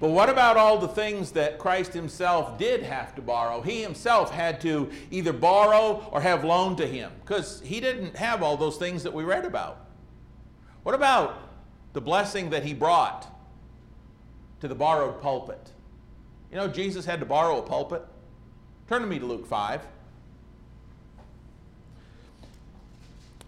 But 0.00 0.08
what 0.08 0.30
about 0.30 0.56
all 0.56 0.78
the 0.78 0.88
things 0.88 1.32
that 1.32 1.58
Christ 1.58 1.92
himself 1.92 2.56
did 2.56 2.82
have 2.82 3.14
to 3.16 3.22
borrow? 3.22 3.60
He 3.60 3.82
himself 3.82 4.30
had 4.30 4.58
to 4.62 4.90
either 5.10 5.34
borrow 5.34 6.08
or 6.10 6.22
have 6.22 6.42
loaned 6.42 6.78
to 6.78 6.86
him 6.86 7.12
because 7.20 7.60
he 7.60 7.80
didn't 7.80 8.16
have 8.16 8.42
all 8.42 8.56
those 8.56 8.78
things 8.78 9.02
that 9.02 9.12
we 9.12 9.24
read 9.24 9.44
about. 9.44 9.86
What 10.84 10.94
about 10.94 11.50
the 11.92 12.00
blessing 12.00 12.48
that 12.50 12.64
he 12.64 12.72
brought 12.72 13.26
to 14.60 14.68
the 14.68 14.74
borrowed 14.74 15.20
pulpit? 15.20 15.70
You 16.50 16.56
know, 16.56 16.66
Jesus 16.66 17.04
had 17.04 17.20
to 17.20 17.26
borrow 17.26 17.58
a 17.58 17.62
pulpit. 17.62 18.02
Turn 18.88 19.02
to 19.02 19.06
me 19.06 19.18
to 19.18 19.26
Luke 19.26 19.46
5. 19.46 19.82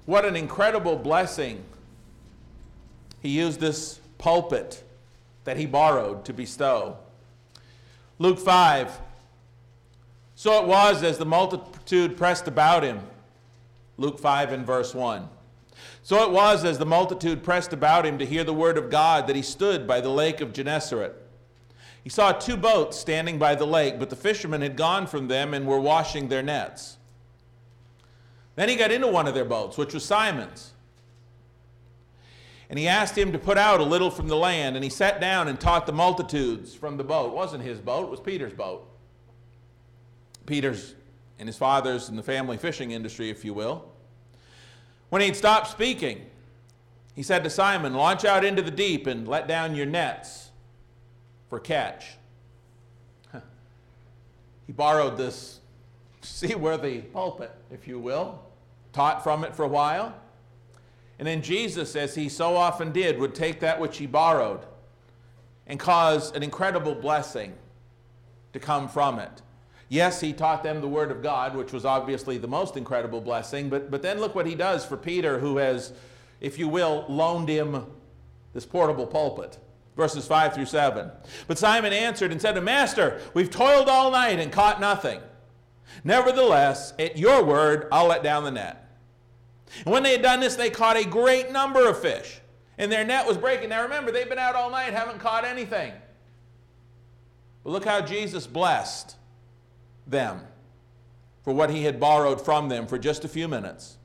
What 0.06 0.24
an 0.24 0.36
incredible 0.36 0.96
blessing. 0.96 1.62
He 3.20 3.28
used 3.28 3.60
this 3.60 4.00
pulpit 4.18 4.82
that 5.44 5.56
he 5.56 5.66
borrowed 5.66 6.24
to 6.24 6.32
bestow. 6.32 6.96
Luke 8.18 8.38
5. 8.38 9.00
So 10.34 10.60
it 10.62 10.66
was 10.66 11.02
as 11.02 11.18
the 11.18 11.24
multitude 11.24 12.16
pressed 12.16 12.48
about 12.48 12.82
him. 12.82 13.00
Luke 13.96 14.18
5 14.18 14.52
and 14.52 14.66
verse 14.66 14.94
1. 14.94 15.28
So 16.02 16.24
it 16.24 16.32
was 16.32 16.64
as 16.64 16.78
the 16.78 16.86
multitude 16.86 17.44
pressed 17.44 17.72
about 17.72 18.04
him 18.04 18.18
to 18.18 18.26
hear 18.26 18.42
the 18.42 18.52
word 18.52 18.76
of 18.76 18.90
God 18.90 19.26
that 19.26 19.36
he 19.36 19.42
stood 19.42 19.86
by 19.86 20.00
the 20.00 20.08
lake 20.08 20.40
of 20.40 20.52
Gennesaret. 20.52 21.14
He 22.02 22.10
saw 22.10 22.32
two 22.32 22.56
boats 22.56 22.98
standing 22.98 23.38
by 23.38 23.54
the 23.54 23.66
lake, 23.66 24.00
but 24.00 24.10
the 24.10 24.16
fishermen 24.16 24.62
had 24.62 24.76
gone 24.76 25.06
from 25.06 25.28
them 25.28 25.54
and 25.54 25.66
were 25.66 25.78
washing 25.78 26.28
their 26.28 26.42
nets. 26.42 26.98
Then 28.54 28.68
he 28.68 28.76
got 28.76 28.92
into 28.92 29.08
one 29.08 29.26
of 29.26 29.34
their 29.34 29.44
boats, 29.44 29.78
which 29.78 29.94
was 29.94 30.04
Simon's. 30.04 30.72
And 32.68 32.78
he 32.78 32.88
asked 32.88 33.16
him 33.16 33.32
to 33.32 33.38
put 33.38 33.58
out 33.58 33.80
a 33.80 33.84
little 33.84 34.10
from 34.10 34.28
the 34.28 34.36
land, 34.36 34.76
and 34.76 34.84
he 34.84 34.90
sat 34.90 35.20
down 35.20 35.48
and 35.48 35.60
taught 35.60 35.86
the 35.86 35.92
multitudes 35.92 36.74
from 36.74 36.96
the 36.96 37.04
boat. 37.04 37.28
It 37.28 37.34
wasn't 37.34 37.62
his 37.62 37.80
boat, 37.80 38.06
it 38.06 38.10
was 38.10 38.20
Peter's 38.20 38.52
boat. 38.52 38.88
Peter's 40.46 40.94
and 41.38 41.48
his 41.48 41.56
father's 41.56 42.08
in 42.08 42.16
the 42.16 42.22
family 42.22 42.56
fishing 42.56 42.92
industry, 42.92 43.28
if 43.28 43.44
you 43.44 43.52
will. 43.52 43.90
When 45.10 45.20
he'd 45.20 45.36
stopped 45.36 45.68
speaking, 45.68 46.26
he 47.14 47.22
said 47.22 47.44
to 47.44 47.50
Simon, 47.50 47.94
Launch 47.94 48.24
out 48.24 48.44
into 48.44 48.62
the 48.62 48.70
deep 48.70 49.06
and 49.06 49.26
let 49.28 49.48
down 49.48 49.74
your 49.74 49.86
nets 49.86 50.50
for 51.50 51.58
catch. 51.58 52.16
He 54.66 54.72
borrowed 54.72 55.16
this 55.16 55.60
seaworthy 56.22 57.00
pulpit, 57.00 57.52
if 57.70 57.86
you 57.86 57.98
will, 57.98 58.42
taught 58.92 59.22
from 59.22 59.44
it 59.44 59.54
for 59.54 59.64
a 59.64 59.68
while. 59.68 60.14
And 61.18 61.26
then 61.26 61.42
Jesus, 61.42 61.94
as 61.94 62.14
he 62.14 62.28
so 62.28 62.56
often 62.56 62.92
did, 62.92 63.18
would 63.18 63.34
take 63.34 63.60
that 63.60 63.80
which 63.80 63.98
he 63.98 64.06
borrowed 64.06 64.60
and 65.66 65.78
cause 65.78 66.32
an 66.32 66.42
incredible 66.42 66.94
blessing 66.94 67.52
to 68.52 68.58
come 68.58 68.88
from 68.88 69.18
it. 69.18 69.42
Yes, 69.88 70.20
he 70.20 70.32
taught 70.32 70.62
them 70.62 70.80
the 70.80 70.88
Word 70.88 71.10
of 71.10 71.22
God, 71.22 71.54
which 71.54 71.72
was 71.72 71.84
obviously 71.84 72.38
the 72.38 72.48
most 72.48 72.76
incredible 72.76 73.20
blessing, 73.20 73.68
but, 73.68 73.90
but 73.90 74.02
then 74.02 74.18
look 74.18 74.34
what 74.34 74.46
he 74.46 74.54
does 74.54 74.84
for 74.84 74.96
Peter, 74.96 75.38
who 75.38 75.58
has, 75.58 75.92
if 76.40 76.58
you 76.58 76.66
will, 76.66 77.04
loaned 77.08 77.48
him 77.48 77.86
this 78.54 78.64
portable 78.64 79.06
pulpit. 79.06 79.58
Verses 79.96 80.26
5 80.26 80.54
through 80.54 80.66
7. 80.66 81.10
But 81.46 81.58
Simon 81.58 81.92
answered 81.92 82.32
and 82.32 82.40
said 82.40 82.54
to 82.54 82.62
Master, 82.62 83.20
We've 83.34 83.50
toiled 83.50 83.88
all 83.88 84.10
night 84.10 84.38
and 84.38 84.50
caught 84.50 84.80
nothing. 84.80 85.20
Nevertheless, 86.04 86.94
at 86.98 87.16
your 87.16 87.44
word, 87.44 87.88
I'll 87.92 88.06
let 88.06 88.22
down 88.22 88.44
the 88.44 88.50
net. 88.50 88.88
And 89.84 89.92
when 89.92 90.02
they 90.02 90.12
had 90.12 90.22
done 90.22 90.40
this, 90.40 90.56
they 90.56 90.70
caught 90.70 90.96
a 90.96 91.04
great 91.04 91.50
number 91.50 91.88
of 91.88 92.00
fish, 92.00 92.40
and 92.78 92.90
their 92.90 93.04
net 93.04 93.26
was 93.26 93.36
breaking. 93.36 93.70
Now 93.70 93.82
remember, 93.82 94.12
they've 94.12 94.28
been 94.28 94.38
out 94.38 94.54
all 94.54 94.70
night, 94.70 94.92
haven't 94.92 95.18
caught 95.18 95.44
anything. 95.44 95.92
But 97.64 97.70
look 97.70 97.84
how 97.84 98.00
Jesus 98.00 98.46
blessed 98.46 99.16
them 100.06 100.42
for 101.42 101.54
what 101.54 101.70
he 101.70 101.84
had 101.84 102.00
borrowed 102.00 102.40
from 102.44 102.68
them 102.68 102.86
for 102.86 102.98
just 102.98 103.24
a 103.24 103.28
few 103.28 103.48
minutes. 103.48 103.98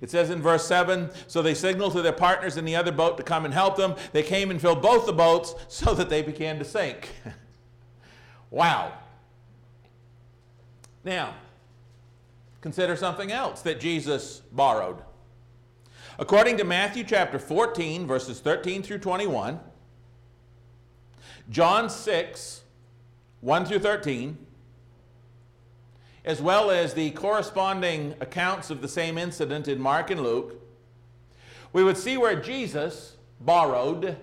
It 0.00 0.10
says 0.10 0.30
in 0.30 0.42
verse 0.42 0.66
7 0.66 1.10
So 1.26 1.42
they 1.42 1.54
signaled 1.54 1.92
to 1.92 2.02
their 2.02 2.12
partners 2.12 2.56
in 2.56 2.64
the 2.64 2.76
other 2.76 2.92
boat 2.92 3.16
to 3.16 3.22
come 3.22 3.44
and 3.44 3.54
help 3.54 3.76
them. 3.76 3.94
They 4.12 4.22
came 4.22 4.50
and 4.50 4.60
filled 4.60 4.82
both 4.82 5.06
the 5.06 5.12
boats 5.12 5.54
so 5.68 5.94
that 5.94 6.10
they 6.10 6.22
began 6.22 6.58
to 6.58 6.64
sink. 6.64 7.10
wow. 8.50 8.92
Now, 11.06 11.36
consider 12.62 12.96
something 12.96 13.30
else 13.30 13.62
that 13.62 13.78
Jesus 13.78 14.42
borrowed. 14.50 14.96
According 16.18 16.56
to 16.56 16.64
Matthew 16.64 17.04
chapter 17.04 17.38
14, 17.38 18.08
verses 18.08 18.40
13 18.40 18.82
through 18.82 18.98
21, 18.98 19.60
John 21.48 21.88
6, 21.88 22.62
1 23.40 23.64
through 23.66 23.78
13, 23.78 24.36
as 26.24 26.42
well 26.42 26.72
as 26.72 26.94
the 26.94 27.12
corresponding 27.12 28.16
accounts 28.18 28.70
of 28.70 28.82
the 28.82 28.88
same 28.88 29.16
incident 29.16 29.68
in 29.68 29.80
Mark 29.80 30.10
and 30.10 30.20
Luke, 30.20 30.60
we 31.72 31.84
would 31.84 31.96
see 31.96 32.16
where 32.16 32.34
Jesus 32.34 33.14
borrowed 33.40 34.16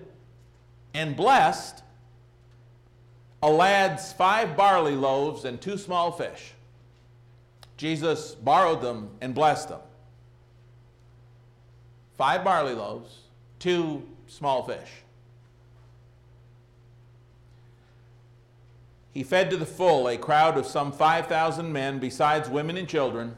and 0.92 1.16
blessed 1.16 1.82
a 3.42 3.48
lad's 3.48 4.12
five 4.12 4.54
barley 4.54 4.94
loaves 4.94 5.46
and 5.46 5.58
two 5.62 5.78
small 5.78 6.12
fish. 6.12 6.53
Jesus 7.76 8.34
borrowed 8.34 8.80
them 8.80 9.10
and 9.20 9.34
blessed 9.34 9.68
them. 9.68 9.80
Five 12.16 12.44
barley 12.44 12.74
loaves, 12.74 13.18
two 13.58 14.02
small 14.26 14.62
fish. 14.62 15.02
He 19.12 19.22
fed 19.22 19.50
to 19.50 19.56
the 19.56 19.66
full 19.66 20.08
a 20.08 20.16
crowd 20.16 20.56
of 20.56 20.66
some 20.66 20.90
5,000 20.90 21.72
men, 21.72 21.98
besides 21.98 22.48
women 22.48 22.76
and 22.76 22.88
children, 22.88 23.36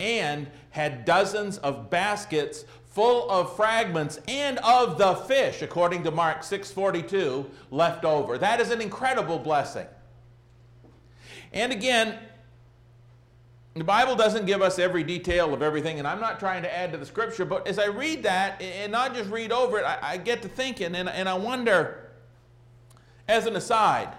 and 0.00 0.48
had 0.70 1.04
dozens 1.04 1.58
of 1.58 1.88
baskets 1.88 2.64
full 2.94 3.28
of 3.28 3.54
fragments 3.56 4.20
and 4.28 4.58
of 4.58 4.98
the 4.98 5.14
fish, 5.14 5.62
according 5.62 6.04
to 6.04 6.10
Mark 6.10 6.42
6:42, 6.42 7.48
left 7.70 8.04
over. 8.04 8.38
That 8.38 8.60
is 8.60 8.70
an 8.70 8.80
incredible 8.80 9.38
blessing. 9.38 9.86
And 11.52 11.72
again, 11.72 12.18
the 13.74 13.84
Bible 13.84 14.14
doesn't 14.14 14.46
give 14.46 14.62
us 14.62 14.78
every 14.78 15.02
detail 15.02 15.52
of 15.52 15.60
everything, 15.60 15.98
and 15.98 16.06
I'm 16.06 16.20
not 16.20 16.38
trying 16.38 16.62
to 16.62 16.72
add 16.72 16.92
to 16.92 16.98
the 16.98 17.06
scripture, 17.06 17.44
but 17.44 17.66
as 17.66 17.78
I 17.78 17.86
read 17.86 18.22
that 18.22 18.62
and 18.62 18.92
not 18.92 19.14
just 19.14 19.28
read 19.30 19.50
over 19.50 19.78
it, 19.78 19.84
I, 19.84 19.98
I 20.00 20.16
get 20.16 20.42
to 20.42 20.48
thinking 20.48 20.94
and, 20.94 21.08
and 21.08 21.28
I 21.28 21.34
wonder, 21.34 22.10
as 23.26 23.46
an 23.46 23.56
aside, 23.56 24.14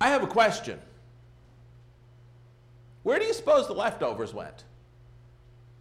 I 0.00 0.08
have 0.08 0.22
a 0.22 0.26
question. 0.26 0.80
Where 3.02 3.18
do 3.18 3.26
you 3.26 3.34
suppose 3.34 3.66
the 3.66 3.74
leftovers 3.74 4.32
went? 4.32 4.64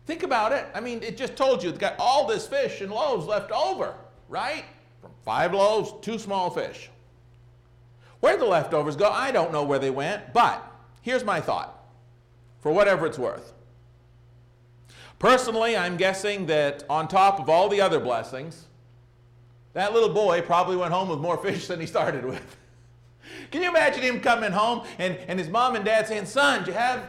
Think 0.05 0.23
about 0.23 0.51
it. 0.51 0.65
I 0.73 0.81
mean, 0.81 1.03
it 1.03 1.15
just 1.15 1.37
told 1.37 1.63
you 1.63 1.69
it's 1.69 1.77
got 1.77 1.95
all 1.99 2.27
this 2.27 2.45
fish 2.45 2.81
and 2.81 2.91
loaves 2.91 3.27
left 3.27 3.51
over, 3.51 3.93
right? 4.27 4.65
From 5.01 5.11
five 5.23 5.53
loaves, 5.53 5.93
two 6.01 6.19
small 6.19 6.49
fish. 6.49 6.89
Where 8.19 8.37
the 8.37 8.45
leftovers 8.45 8.95
go, 8.95 9.09
I 9.09 9.31
don't 9.31 9.51
know 9.51 9.63
where 9.63 9.79
they 9.79 9.89
went, 9.89 10.33
but 10.33 10.63
here's 11.01 11.23
my 11.23 11.39
thought, 11.39 11.85
for 12.59 12.71
whatever 12.71 13.05
it's 13.05 13.17
worth. 13.17 13.53
Personally, 15.19 15.75
I'm 15.75 15.97
guessing 15.97 16.45
that 16.47 16.83
on 16.89 17.07
top 17.07 17.39
of 17.39 17.49
all 17.49 17.69
the 17.69 17.81
other 17.81 17.99
blessings, 17.99 18.65
that 19.73 19.93
little 19.93 20.09
boy 20.09 20.41
probably 20.41 20.77
went 20.77 20.93
home 20.93 21.09
with 21.09 21.19
more 21.19 21.37
fish 21.37 21.67
than 21.67 21.79
he 21.79 21.85
started 21.85 22.25
with. 22.25 22.57
Can 23.51 23.61
you 23.61 23.69
imagine 23.69 24.01
him 24.01 24.19
coming 24.21 24.51
home 24.51 24.85
and, 24.97 25.17
and 25.27 25.37
his 25.37 25.49
mom 25.49 25.75
and 25.75 25.85
dad 25.85 26.07
saying, 26.07 26.25
Son, 26.25 26.63
do 26.63 26.71
you 26.71 26.77
have. 26.77 27.03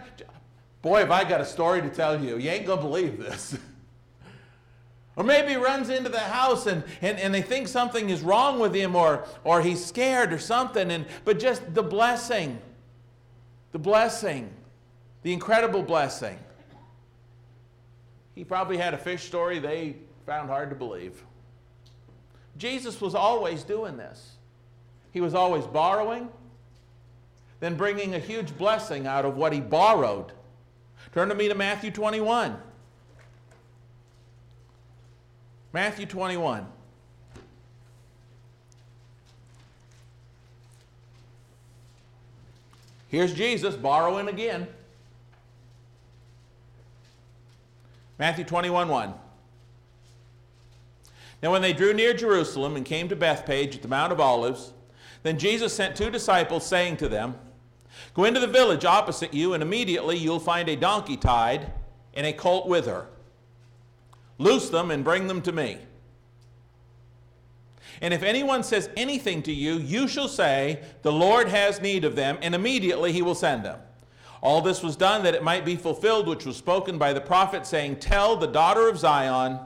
Boy, 0.82 1.00
have 1.00 1.10
I 1.10 1.24
got 1.24 1.40
a 1.40 1.44
story 1.44 1.82
to 1.82 1.90
tell 1.90 2.22
you. 2.22 2.38
You 2.38 2.50
ain't 2.50 2.66
going 2.66 2.78
to 2.78 2.84
believe 2.84 3.18
this. 3.18 3.56
or 5.20 5.22
maybe 5.22 5.50
he 5.50 5.56
runs 5.56 5.90
into 5.90 6.08
the 6.08 6.18
house 6.18 6.64
and, 6.64 6.82
and, 7.02 7.18
and 7.18 7.34
they 7.34 7.42
think 7.42 7.68
something 7.68 8.08
is 8.08 8.22
wrong 8.22 8.58
with 8.58 8.74
him 8.74 8.96
or, 8.96 9.26
or 9.44 9.60
he's 9.60 9.84
scared 9.84 10.32
or 10.32 10.38
something. 10.38 10.90
And, 10.90 11.04
but 11.26 11.38
just 11.38 11.74
the 11.74 11.82
blessing, 11.82 12.58
the 13.72 13.78
blessing, 13.78 14.50
the 15.22 15.34
incredible 15.34 15.82
blessing. 15.82 16.38
He 18.34 18.44
probably 18.44 18.78
had 18.78 18.94
a 18.94 18.96
fish 18.96 19.24
story 19.24 19.58
they 19.58 19.96
found 20.24 20.48
hard 20.48 20.70
to 20.70 20.74
believe. 20.74 21.22
Jesus 22.56 22.98
was 22.98 23.14
always 23.14 23.62
doing 23.62 23.98
this. 23.98 24.36
He 25.12 25.20
was 25.20 25.34
always 25.34 25.66
borrowing, 25.66 26.30
then 27.60 27.76
bringing 27.76 28.14
a 28.14 28.18
huge 28.18 28.56
blessing 28.56 29.06
out 29.06 29.26
of 29.26 29.36
what 29.36 29.52
he 29.52 29.60
borrowed. 29.60 30.32
Turn 31.12 31.28
to 31.28 31.34
me 31.34 31.48
to 31.48 31.54
Matthew 31.54 31.90
21. 31.90 32.56
Matthew 35.72 36.06
21. 36.06 36.66
Here's 43.08 43.34
Jesus 43.34 43.74
borrowing 43.74 44.28
again. 44.28 44.68
Matthew 48.18 48.44
21 48.44 48.88
1. 48.88 49.14
Now, 51.42 51.52
when 51.52 51.62
they 51.62 51.72
drew 51.72 51.94
near 51.94 52.12
Jerusalem 52.12 52.76
and 52.76 52.84
came 52.84 53.08
to 53.08 53.16
Bethphage 53.16 53.76
at 53.76 53.82
the 53.82 53.88
Mount 53.88 54.12
of 54.12 54.20
Olives, 54.20 54.74
then 55.22 55.38
Jesus 55.38 55.72
sent 55.72 55.96
two 55.96 56.10
disciples, 56.10 56.66
saying 56.66 56.98
to 56.98 57.08
them, 57.08 57.34
Go 58.14 58.24
into 58.24 58.40
the 58.40 58.46
village 58.46 58.84
opposite 58.84 59.32
you, 59.32 59.54
and 59.54 59.62
immediately 59.62 60.16
you'll 60.16 60.38
find 60.38 60.68
a 60.68 60.76
donkey 60.76 61.16
tied 61.16 61.72
and 62.14 62.26
a 62.26 62.32
colt 62.32 62.68
with 62.68 62.86
her. 62.86 63.06
Loose 64.40 64.70
them 64.70 64.90
and 64.90 65.04
bring 65.04 65.26
them 65.26 65.42
to 65.42 65.52
me. 65.52 65.76
And 68.00 68.14
if 68.14 68.22
anyone 68.22 68.62
says 68.62 68.88
anything 68.96 69.42
to 69.42 69.52
you, 69.52 69.74
you 69.74 70.08
shall 70.08 70.28
say, 70.28 70.82
The 71.02 71.12
Lord 71.12 71.48
has 71.48 71.82
need 71.82 72.06
of 72.06 72.16
them, 72.16 72.38
and 72.40 72.54
immediately 72.54 73.12
he 73.12 73.20
will 73.20 73.34
send 73.34 73.66
them. 73.66 73.78
All 74.40 74.62
this 74.62 74.82
was 74.82 74.96
done 74.96 75.24
that 75.24 75.34
it 75.34 75.44
might 75.44 75.66
be 75.66 75.76
fulfilled, 75.76 76.26
which 76.26 76.46
was 76.46 76.56
spoken 76.56 76.96
by 76.96 77.12
the 77.12 77.20
prophet, 77.20 77.66
saying, 77.66 77.96
Tell 77.96 78.34
the 78.34 78.46
daughter 78.46 78.88
of 78.88 78.98
Zion, 78.98 79.60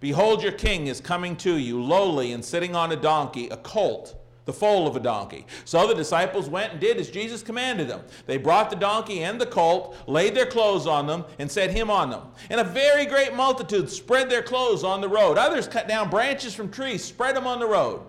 Behold, 0.00 0.42
your 0.42 0.52
king 0.52 0.86
is 0.86 0.98
coming 0.98 1.36
to 1.36 1.58
you, 1.58 1.82
lowly 1.82 2.32
and 2.32 2.42
sitting 2.42 2.74
on 2.74 2.90
a 2.92 2.96
donkey, 2.96 3.50
a 3.50 3.58
colt 3.58 4.16
the 4.50 4.58
foal 4.58 4.88
of 4.88 4.96
a 4.96 5.00
donkey. 5.00 5.46
So 5.64 5.86
the 5.86 5.94
disciples 5.94 6.48
went 6.48 6.72
and 6.72 6.80
did 6.80 6.96
as 6.96 7.08
Jesus 7.08 7.40
commanded 7.40 7.86
them. 7.86 8.02
They 8.26 8.36
brought 8.36 8.68
the 8.68 8.74
donkey 8.74 9.22
and 9.22 9.40
the 9.40 9.46
colt, 9.46 9.96
laid 10.08 10.34
their 10.34 10.46
clothes 10.46 10.88
on 10.88 11.06
them, 11.06 11.24
and 11.38 11.48
set 11.48 11.70
him 11.70 11.88
on 11.88 12.10
them. 12.10 12.22
And 12.50 12.60
a 12.60 12.64
very 12.64 13.06
great 13.06 13.32
multitude 13.32 13.88
spread 13.88 14.28
their 14.28 14.42
clothes 14.42 14.82
on 14.82 15.00
the 15.00 15.08
road. 15.08 15.38
Others 15.38 15.68
cut 15.68 15.86
down 15.86 16.10
branches 16.10 16.52
from 16.52 16.68
trees, 16.68 17.04
spread 17.04 17.36
them 17.36 17.46
on 17.46 17.60
the 17.60 17.68
road. 17.68 18.02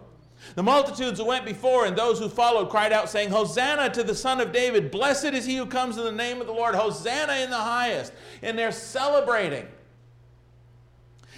The 0.56 0.64
multitudes 0.64 1.20
who 1.20 1.28
went 1.28 1.46
before 1.46 1.86
and 1.86 1.96
those 1.96 2.18
who 2.18 2.28
followed 2.28 2.72
cried 2.72 2.92
out, 2.92 3.08
saying, 3.08 3.30
Hosanna 3.30 3.92
to 3.92 4.02
the 4.02 4.16
Son 4.16 4.42
of 4.42 4.52
David! 4.52 4.90
Blessed 4.90 5.26
is 5.26 5.46
he 5.46 5.58
who 5.58 5.68
comes 5.68 6.00
in 6.00 6.06
the 6.06 6.12
name 6.12 6.42
of 6.42 6.48
the 6.48 6.54
Lord! 6.54 6.74
Hosanna 6.74 7.34
in 7.34 7.52
the 7.52 7.56
highest! 7.56 8.14
And 8.42 8.58
they're 8.58 8.72
celebrating. 8.72 9.68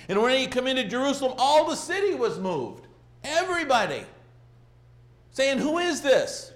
And 0.08 0.22
when 0.22 0.40
he 0.40 0.48
came 0.48 0.68
into 0.68 0.86
Jerusalem, 0.86 1.34
all 1.38 1.68
the 1.68 1.76
city 1.76 2.16
was 2.16 2.40
moved. 2.40 2.88
Everybody 3.26 4.06
saying, 5.34 5.58
Who 5.58 5.80
is 5.80 6.02
this? 6.02 6.52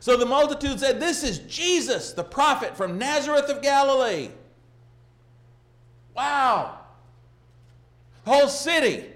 So 0.00 0.16
the 0.16 0.26
multitude 0.26 0.80
said, 0.80 0.98
This 0.98 1.22
is 1.22 1.38
Jesus, 1.40 2.12
the 2.12 2.24
prophet 2.24 2.76
from 2.76 2.98
Nazareth 2.98 3.48
of 3.48 3.62
Galilee. 3.62 4.30
Wow. 6.16 6.78
The 8.24 8.30
whole 8.30 8.48
city 8.48 9.06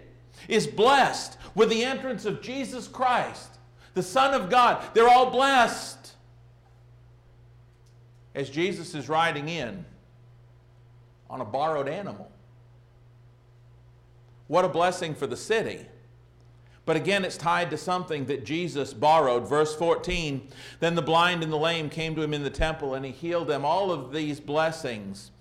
is 0.48 0.66
blessed 0.66 1.38
with 1.54 1.70
the 1.70 1.84
entrance 1.84 2.24
of 2.24 2.40
Jesus 2.40 2.86
Christ, 2.86 3.50
the 3.94 4.02
Son 4.02 4.34
of 4.34 4.50
God. 4.50 4.82
They're 4.94 5.08
all 5.08 5.30
blessed 5.30 6.12
as 8.34 8.50
Jesus 8.50 8.94
is 8.94 9.08
riding 9.08 9.48
in 9.48 9.84
on 11.30 11.40
a 11.40 11.44
borrowed 11.44 11.88
animal. 11.88 12.30
What 14.46 14.64
a 14.64 14.68
blessing 14.68 15.14
for 15.14 15.26
the 15.26 15.36
city. 15.36 15.86
But 16.86 16.96
again, 16.96 17.24
it's 17.24 17.36
tied 17.36 17.70
to 17.70 17.76
something 17.76 18.26
that 18.26 18.44
Jesus 18.44 18.94
borrowed. 18.94 19.46
Verse 19.46 19.74
14 19.74 20.48
Then 20.78 20.94
the 20.94 21.02
blind 21.02 21.42
and 21.42 21.52
the 21.52 21.58
lame 21.58 21.90
came 21.90 22.14
to 22.14 22.22
him 22.22 22.32
in 22.32 22.44
the 22.44 22.50
temple, 22.50 22.94
and 22.94 23.04
he 23.04 23.10
healed 23.10 23.48
them. 23.48 23.64
All 23.64 23.90
of 23.90 24.12
these 24.12 24.38
blessings, 24.38 25.32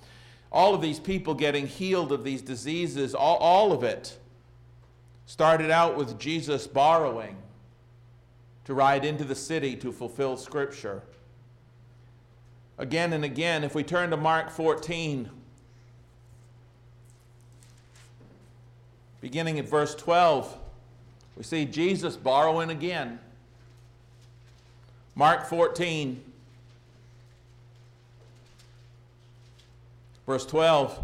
all 0.51 0.73
of 0.73 0.81
these 0.81 0.99
people 0.99 1.35
getting 1.35 1.67
healed 1.67 2.11
of 2.11 2.23
these 2.23 2.41
diseases, 2.41 3.13
all, 3.13 3.37
all 3.37 3.71
of 3.71 3.83
it 3.83 4.17
started 5.27 5.69
out 5.69 5.95
with 5.95 6.19
Jesus 6.19 6.65
borrowing 6.65 7.37
to 8.65 8.73
ride 8.73 9.05
into 9.05 9.23
the 9.23 9.35
city 9.35 9.75
to 9.75 9.91
fulfill 9.91 10.37
Scripture. 10.37 11.03
Again 12.79 13.13
and 13.13 13.23
again, 13.23 13.63
if 13.63 13.75
we 13.75 13.83
turn 13.83 14.09
to 14.09 14.17
Mark 14.17 14.49
14, 14.49 15.29
beginning 19.21 19.59
at 19.59 19.69
verse 19.69 19.93
12. 19.93 20.57
We 21.37 21.43
see 21.43 21.65
Jesus 21.65 22.15
borrowing 22.15 22.69
again. 22.69 23.19
Mark 25.15 25.45
14, 25.47 26.21
verse 30.25 30.45
12. 30.45 30.99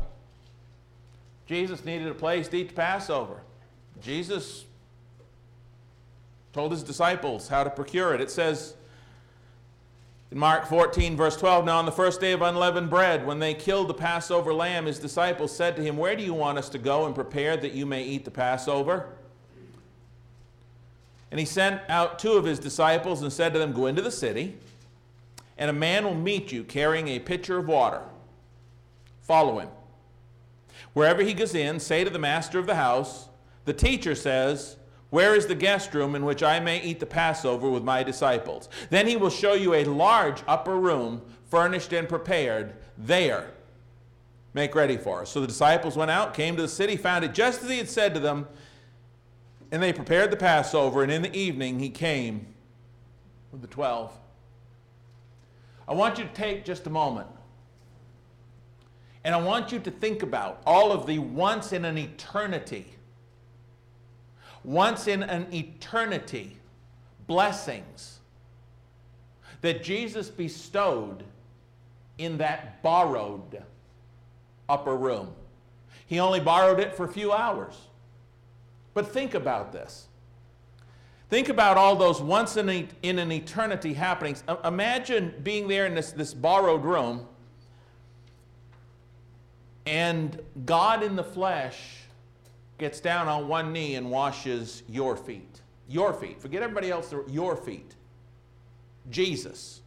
Jesus 1.47 1.83
needed 1.83 2.07
a 2.07 2.13
place 2.13 2.47
to 2.49 2.57
eat 2.57 2.69
the 2.69 2.75
Passover. 2.75 3.41
Jesus 4.01 4.65
told 6.53 6.71
his 6.71 6.83
disciples 6.83 7.47
how 7.47 7.63
to 7.63 7.69
procure 7.69 8.13
it. 8.13 8.21
It 8.21 8.31
says 8.31 8.75
in 10.31 10.37
Mark 10.37 10.65
14, 10.65 11.15
verse 11.17 11.35
12 11.35 11.65
Now 11.65 11.77
on 11.77 11.85
the 11.85 11.91
first 11.91 12.21
day 12.21 12.31
of 12.31 12.41
unleavened 12.41 12.89
bread, 12.89 13.25
when 13.25 13.39
they 13.39 13.53
killed 13.53 13.89
the 13.89 13.93
Passover 13.93 14.53
lamb, 14.53 14.85
his 14.85 14.99
disciples 14.99 15.55
said 15.55 15.75
to 15.75 15.81
him, 15.81 15.97
Where 15.97 16.15
do 16.15 16.23
you 16.23 16.33
want 16.33 16.57
us 16.57 16.69
to 16.69 16.77
go 16.77 17.05
and 17.05 17.13
prepare 17.13 17.57
that 17.57 17.73
you 17.73 17.85
may 17.85 18.03
eat 18.03 18.25
the 18.25 18.31
Passover? 18.31 19.09
And 21.31 21.39
he 21.39 21.45
sent 21.45 21.81
out 21.87 22.19
two 22.19 22.33
of 22.33 22.43
his 22.43 22.59
disciples 22.59 23.21
and 23.21 23.31
said 23.31 23.53
to 23.53 23.59
them, 23.59 23.71
Go 23.71 23.87
into 23.87 24.01
the 24.01 24.11
city, 24.11 24.57
and 25.57 25.69
a 25.69 25.73
man 25.73 26.03
will 26.03 26.13
meet 26.13 26.51
you 26.51 26.63
carrying 26.63 27.07
a 27.07 27.19
pitcher 27.19 27.57
of 27.57 27.67
water. 27.67 28.01
Follow 29.21 29.59
him. 29.59 29.69
Wherever 30.93 31.23
he 31.23 31.33
goes 31.33 31.55
in, 31.55 31.79
say 31.79 32.03
to 32.03 32.09
the 32.09 32.19
master 32.19 32.59
of 32.59 32.67
the 32.67 32.75
house, 32.75 33.29
The 33.63 33.73
teacher 33.73 34.13
says, 34.13 34.75
Where 35.09 35.33
is 35.33 35.45
the 35.45 35.55
guest 35.55 35.93
room 35.93 36.15
in 36.15 36.25
which 36.25 36.43
I 36.43 36.59
may 36.59 36.81
eat 36.81 36.99
the 36.99 37.05
Passover 37.05 37.69
with 37.69 37.83
my 37.83 38.03
disciples? 38.03 38.67
Then 38.89 39.07
he 39.07 39.15
will 39.15 39.29
show 39.29 39.53
you 39.53 39.73
a 39.73 39.85
large 39.85 40.43
upper 40.47 40.75
room, 40.75 41.21
furnished 41.49 41.93
and 41.93 42.09
prepared. 42.09 42.73
There, 42.97 43.51
make 44.53 44.75
ready 44.75 44.97
for 44.97 45.21
us. 45.21 45.29
So 45.29 45.39
the 45.39 45.47
disciples 45.47 45.95
went 45.95 46.11
out, 46.11 46.33
came 46.33 46.57
to 46.57 46.61
the 46.61 46.67
city, 46.67 46.97
found 46.97 47.23
it 47.23 47.33
just 47.33 47.63
as 47.63 47.69
he 47.69 47.77
had 47.77 47.89
said 47.89 48.13
to 48.15 48.19
them, 48.19 48.47
and 49.71 49.81
they 49.81 49.93
prepared 49.93 50.31
the 50.31 50.37
Passover, 50.37 51.01
and 51.03 51.11
in 51.11 51.21
the 51.21 51.35
evening 51.35 51.79
he 51.79 51.89
came 51.89 52.45
with 53.51 53.61
the 53.61 53.67
twelve. 53.67 54.11
I 55.87 55.93
want 55.93 56.17
you 56.17 56.25
to 56.25 56.33
take 56.33 56.65
just 56.65 56.87
a 56.87 56.89
moment. 56.89 57.27
And 59.23 59.35
I 59.35 59.41
want 59.41 59.71
you 59.71 59.79
to 59.79 59.91
think 59.91 60.23
about 60.23 60.61
all 60.65 60.91
of 60.91 61.05
the 61.05 61.19
once 61.19 61.73
in 61.73 61.85
an 61.85 61.97
eternity, 61.97 62.87
once 64.63 65.07
in 65.07 65.21
an 65.21 65.47
eternity 65.53 66.57
blessings 67.27 68.19
that 69.61 69.83
Jesus 69.83 70.29
bestowed 70.29 71.23
in 72.17 72.37
that 72.39 72.81
borrowed 72.81 73.63
upper 74.67 74.95
room. 74.95 75.33
He 76.07 76.19
only 76.19 76.39
borrowed 76.39 76.79
it 76.79 76.95
for 76.95 77.05
a 77.05 77.11
few 77.11 77.31
hours. 77.31 77.75
But 78.93 79.11
think 79.11 79.33
about 79.33 79.71
this. 79.71 80.07
Think 81.29 81.47
about 81.47 81.77
all 81.77 81.95
those 81.95 82.21
once 82.21 82.57
in, 82.57 82.69
a, 82.69 82.87
in 83.03 83.17
an 83.17 83.31
eternity 83.31 83.93
happenings. 83.93 84.43
imagine 84.65 85.33
being 85.43 85.67
there 85.67 85.85
in 85.85 85.95
this, 85.95 86.11
this 86.11 86.33
borrowed 86.33 86.83
room 86.83 87.25
and 89.85 90.39
God 90.65 91.03
in 91.03 91.15
the 91.15 91.23
flesh 91.23 91.97
gets 92.77 92.99
down 92.99 93.27
on 93.27 93.47
one 93.47 93.71
knee 93.71 93.95
and 93.95 94.09
washes 94.09 94.83
your 94.89 95.15
feet. 95.15 95.61
Your 95.87 96.13
feet. 96.13 96.41
Forget 96.41 96.63
everybody 96.63 96.89
else, 96.91 97.13
your 97.29 97.55
feet. 97.55 97.95
Jesus. 99.09 99.80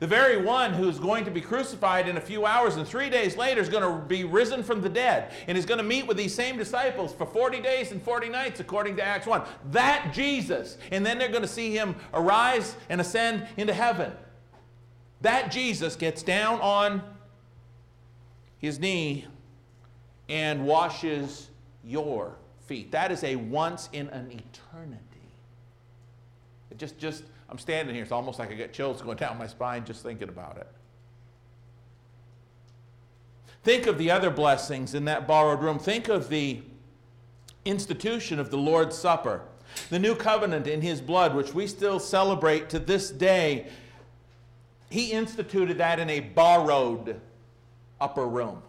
The 0.00 0.06
very 0.06 0.36
one 0.36 0.72
who's 0.72 0.98
going 0.98 1.24
to 1.24 1.30
be 1.30 1.40
crucified 1.40 2.08
in 2.08 2.16
a 2.16 2.20
few 2.20 2.46
hours 2.46 2.76
and 2.76 2.86
three 2.86 3.10
days 3.10 3.36
later 3.36 3.60
is 3.60 3.68
going 3.68 3.82
to 3.82 4.06
be 4.06 4.24
risen 4.24 4.62
from 4.62 4.80
the 4.80 4.88
dead 4.88 5.32
and 5.46 5.56
is 5.56 5.64
going 5.64 5.78
to 5.78 5.84
meet 5.84 6.06
with 6.06 6.16
these 6.16 6.34
same 6.34 6.56
disciples 6.56 7.12
for 7.12 7.26
40 7.26 7.60
days 7.60 7.92
and 7.92 8.02
40 8.02 8.28
nights, 8.28 8.60
according 8.60 8.96
to 8.96 9.02
Acts 9.02 9.26
1. 9.26 9.42
That 9.70 10.12
Jesus. 10.12 10.78
And 10.90 11.04
then 11.04 11.18
they're 11.18 11.28
going 11.28 11.42
to 11.42 11.48
see 11.48 11.76
him 11.76 11.94
arise 12.12 12.76
and 12.88 13.00
ascend 13.00 13.46
into 13.56 13.72
heaven. 13.72 14.12
That 15.20 15.50
Jesus 15.50 15.96
gets 15.96 16.22
down 16.22 16.60
on 16.60 17.02
his 18.58 18.78
knee 18.78 19.26
and 20.28 20.66
washes 20.66 21.48
your 21.84 22.34
feet. 22.66 22.90
That 22.92 23.12
is 23.12 23.22
a 23.24 23.36
once 23.36 23.88
in 23.92 24.08
an 24.08 24.30
eternity. 24.30 25.00
It 26.70 26.78
just, 26.78 26.98
just 26.98 27.24
I'm 27.48 27.58
standing 27.58 27.94
here, 27.94 28.02
it's 28.02 28.12
almost 28.12 28.38
like 28.38 28.50
I 28.50 28.54
get 28.54 28.72
chills 28.72 29.02
going 29.02 29.16
down 29.16 29.38
my 29.38 29.46
spine 29.46 29.84
just 29.84 30.02
thinking 30.02 30.28
about 30.28 30.56
it. 30.56 30.68
Think 33.62 33.86
of 33.86 33.96
the 33.96 34.10
other 34.10 34.30
blessings 34.30 34.94
in 34.94 35.06
that 35.06 35.26
borrowed 35.26 35.62
room. 35.62 35.78
Think 35.78 36.08
of 36.08 36.28
the 36.28 36.60
institution 37.64 38.38
of 38.38 38.50
the 38.50 38.58
Lord's 38.58 38.96
Supper, 38.96 39.42
the 39.88 39.98
new 39.98 40.14
covenant 40.14 40.66
in 40.66 40.82
His 40.82 41.00
blood, 41.00 41.34
which 41.34 41.54
we 41.54 41.66
still 41.66 41.98
celebrate 41.98 42.68
to 42.70 42.78
this 42.78 43.10
day. 43.10 43.68
He 44.90 45.12
instituted 45.12 45.78
that 45.78 45.98
in 45.98 46.10
a 46.10 46.20
borrowed 46.20 47.20
upper 48.00 48.26
room. 48.26 48.62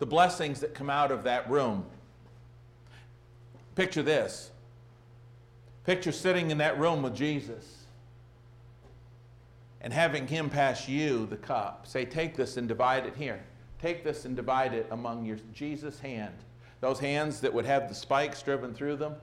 The 0.00 0.06
blessings 0.06 0.60
that 0.60 0.74
come 0.74 0.90
out 0.90 1.10
of 1.10 1.24
that 1.24 1.48
room. 1.48 1.86
Picture 3.74 4.02
this 4.02 4.50
Picture 5.84 6.12
sitting 6.12 6.50
in 6.50 6.58
that 6.58 6.78
room 6.78 7.02
with 7.02 7.14
Jesus 7.14 7.84
and 9.80 9.92
having 9.92 10.26
him 10.26 10.48
pass 10.48 10.88
you 10.88 11.26
the 11.26 11.36
cup. 11.36 11.86
Say, 11.86 12.06
take 12.06 12.36
this 12.36 12.56
and 12.56 12.66
divide 12.66 13.04
it 13.04 13.14
here. 13.16 13.42
Take 13.78 14.02
this 14.02 14.24
and 14.24 14.34
divide 14.34 14.72
it 14.72 14.86
among 14.90 15.26
your 15.26 15.36
Jesus' 15.52 16.00
hand. 16.00 16.34
Those 16.80 16.98
hands 16.98 17.40
that 17.40 17.52
would 17.52 17.66
have 17.66 17.88
the 17.88 17.94
spikes 17.94 18.40
driven 18.40 18.74
through 18.74 18.96
them, 18.96 19.14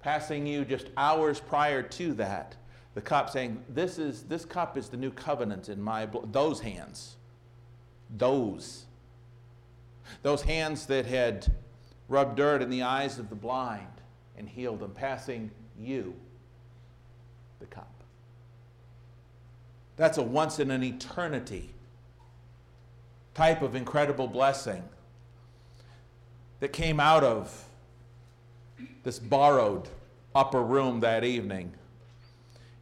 passing 0.00 0.46
you 0.46 0.64
just 0.64 0.90
hours 0.96 1.40
prior 1.40 1.82
to 1.82 2.14
that, 2.14 2.54
the 2.94 3.00
cup 3.00 3.30
saying, 3.30 3.62
This 3.68 3.98
is 3.98 4.22
this 4.22 4.44
cup 4.44 4.76
is 4.76 4.88
the 4.88 4.96
new 4.96 5.10
covenant 5.10 5.68
in 5.68 5.82
my 5.82 6.06
blood. 6.06 6.32
Those 6.32 6.60
hands. 6.60 7.16
Those. 8.16 8.84
Those 10.22 10.42
hands 10.42 10.86
that 10.86 11.06
had 11.06 11.46
rubbed 12.08 12.36
dirt 12.36 12.62
in 12.62 12.70
the 12.70 12.82
eyes 12.82 13.18
of 13.18 13.28
the 13.28 13.34
blind 13.34 13.86
and 14.36 14.48
healed 14.48 14.80
them, 14.80 14.92
passing 14.92 15.50
you 15.78 16.14
the 17.60 17.66
cup. 17.66 17.90
That's 19.96 20.18
a 20.18 20.22
once 20.22 20.58
in 20.58 20.70
an 20.70 20.82
eternity 20.82 21.70
type 23.34 23.62
of 23.62 23.74
incredible 23.74 24.26
blessing 24.26 24.82
that 26.60 26.72
came 26.72 27.00
out 27.00 27.24
of 27.24 27.64
this 29.02 29.18
borrowed 29.18 29.88
upper 30.34 30.62
room 30.62 31.00
that 31.00 31.24
evening. 31.24 31.72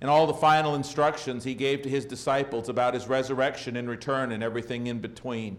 And 0.00 0.10
all 0.10 0.26
the 0.26 0.34
final 0.34 0.74
instructions 0.74 1.44
he 1.44 1.54
gave 1.54 1.82
to 1.82 1.88
his 1.88 2.04
disciples 2.04 2.68
about 2.68 2.94
his 2.94 3.06
resurrection 3.06 3.76
and 3.76 3.88
return 3.88 4.32
and 4.32 4.42
everything 4.42 4.88
in 4.88 4.98
between. 4.98 5.58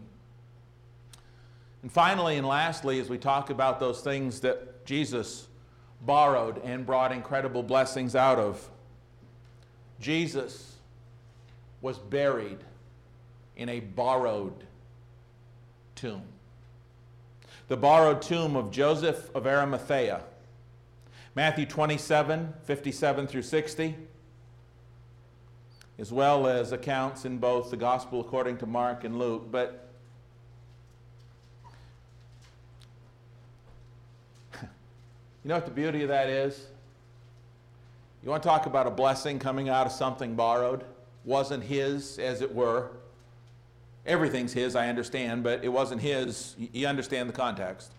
And 1.81 1.91
finally 1.91 2.37
and 2.37 2.47
lastly, 2.47 2.99
as 2.99 3.09
we 3.09 3.17
talk 3.17 3.49
about 3.49 3.79
those 3.79 4.01
things 4.01 4.39
that 4.41 4.85
Jesus 4.85 5.47
borrowed 6.05 6.61
and 6.63 6.85
brought 6.85 7.11
incredible 7.11 7.63
blessings 7.63 8.15
out 8.15 8.39
of. 8.39 8.69
Jesus 9.99 10.75
was 11.81 11.97
buried 11.97 12.59
in 13.55 13.69
a 13.69 13.79
borrowed 13.79 14.65
tomb. 15.95 16.23
The 17.67 17.77
borrowed 17.77 18.21
tomb 18.21 18.55
of 18.55 18.71
Joseph 18.71 19.29
of 19.33 19.47
Arimathea. 19.47 20.23
Matthew 21.35 21.65
27, 21.65 22.53
57 22.63 23.27
through 23.27 23.41
60, 23.41 23.95
as 25.97 26.11
well 26.11 26.45
as 26.45 26.71
accounts 26.71 27.25
in 27.25 27.37
both 27.37 27.71
the 27.71 27.77
Gospel 27.77 28.21
according 28.21 28.57
to 28.57 28.65
Mark 28.65 29.03
and 29.03 29.17
Luke. 29.17 29.47
But 29.49 29.92
You 35.43 35.49
know 35.49 35.55
what 35.55 35.65
the 35.65 35.71
beauty 35.71 36.03
of 36.03 36.09
that 36.09 36.29
is? 36.29 36.67
You 38.23 38.29
want 38.29 38.43
to 38.43 38.47
talk 38.47 38.65
about 38.65 38.87
a 38.87 38.91
blessing 38.91 39.39
coming 39.39 39.67
out 39.67 39.85
of 39.85 39.91
something 39.91 40.35
borrowed? 40.35 40.85
Wasn't 41.25 41.63
his, 41.63 42.17
as 42.19 42.41
it 42.41 42.53
were. 42.53 42.91
Everything's 44.05 44.53
his, 44.53 44.75
I 44.75 44.87
understand, 44.87 45.43
but 45.43 45.63
it 45.63 45.69
wasn't 45.69 46.01
his. 46.01 46.55
You 46.57 46.87
understand 46.87 47.27
the 47.27 47.33
context. 47.33 47.91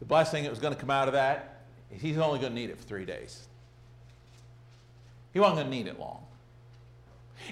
The 0.00 0.04
blessing 0.04 0.44
that 0.44 0.50
was 0.50 0.58
going 0.58 0.74
to 0.74 0.80
come 0.80 0.90
out 0.90 1.08
of 1.08 1.14
that, 1.14 1.62
he's 1.90 2.18
only 2.18 2.38
going 2.38 2.52
to 2.52 2.60
need 2.60 2.70
it 2.70 2.78
for 2.78 2.84
three 2.84 3.04
days. 3.04 3.46
He 5.32 5.40
wasn't 5.40 5.58
going 5.58 5.70
to 5.70 5.76
need 5.76 5.86
it 5.86 5.98
long. 5.98 6.25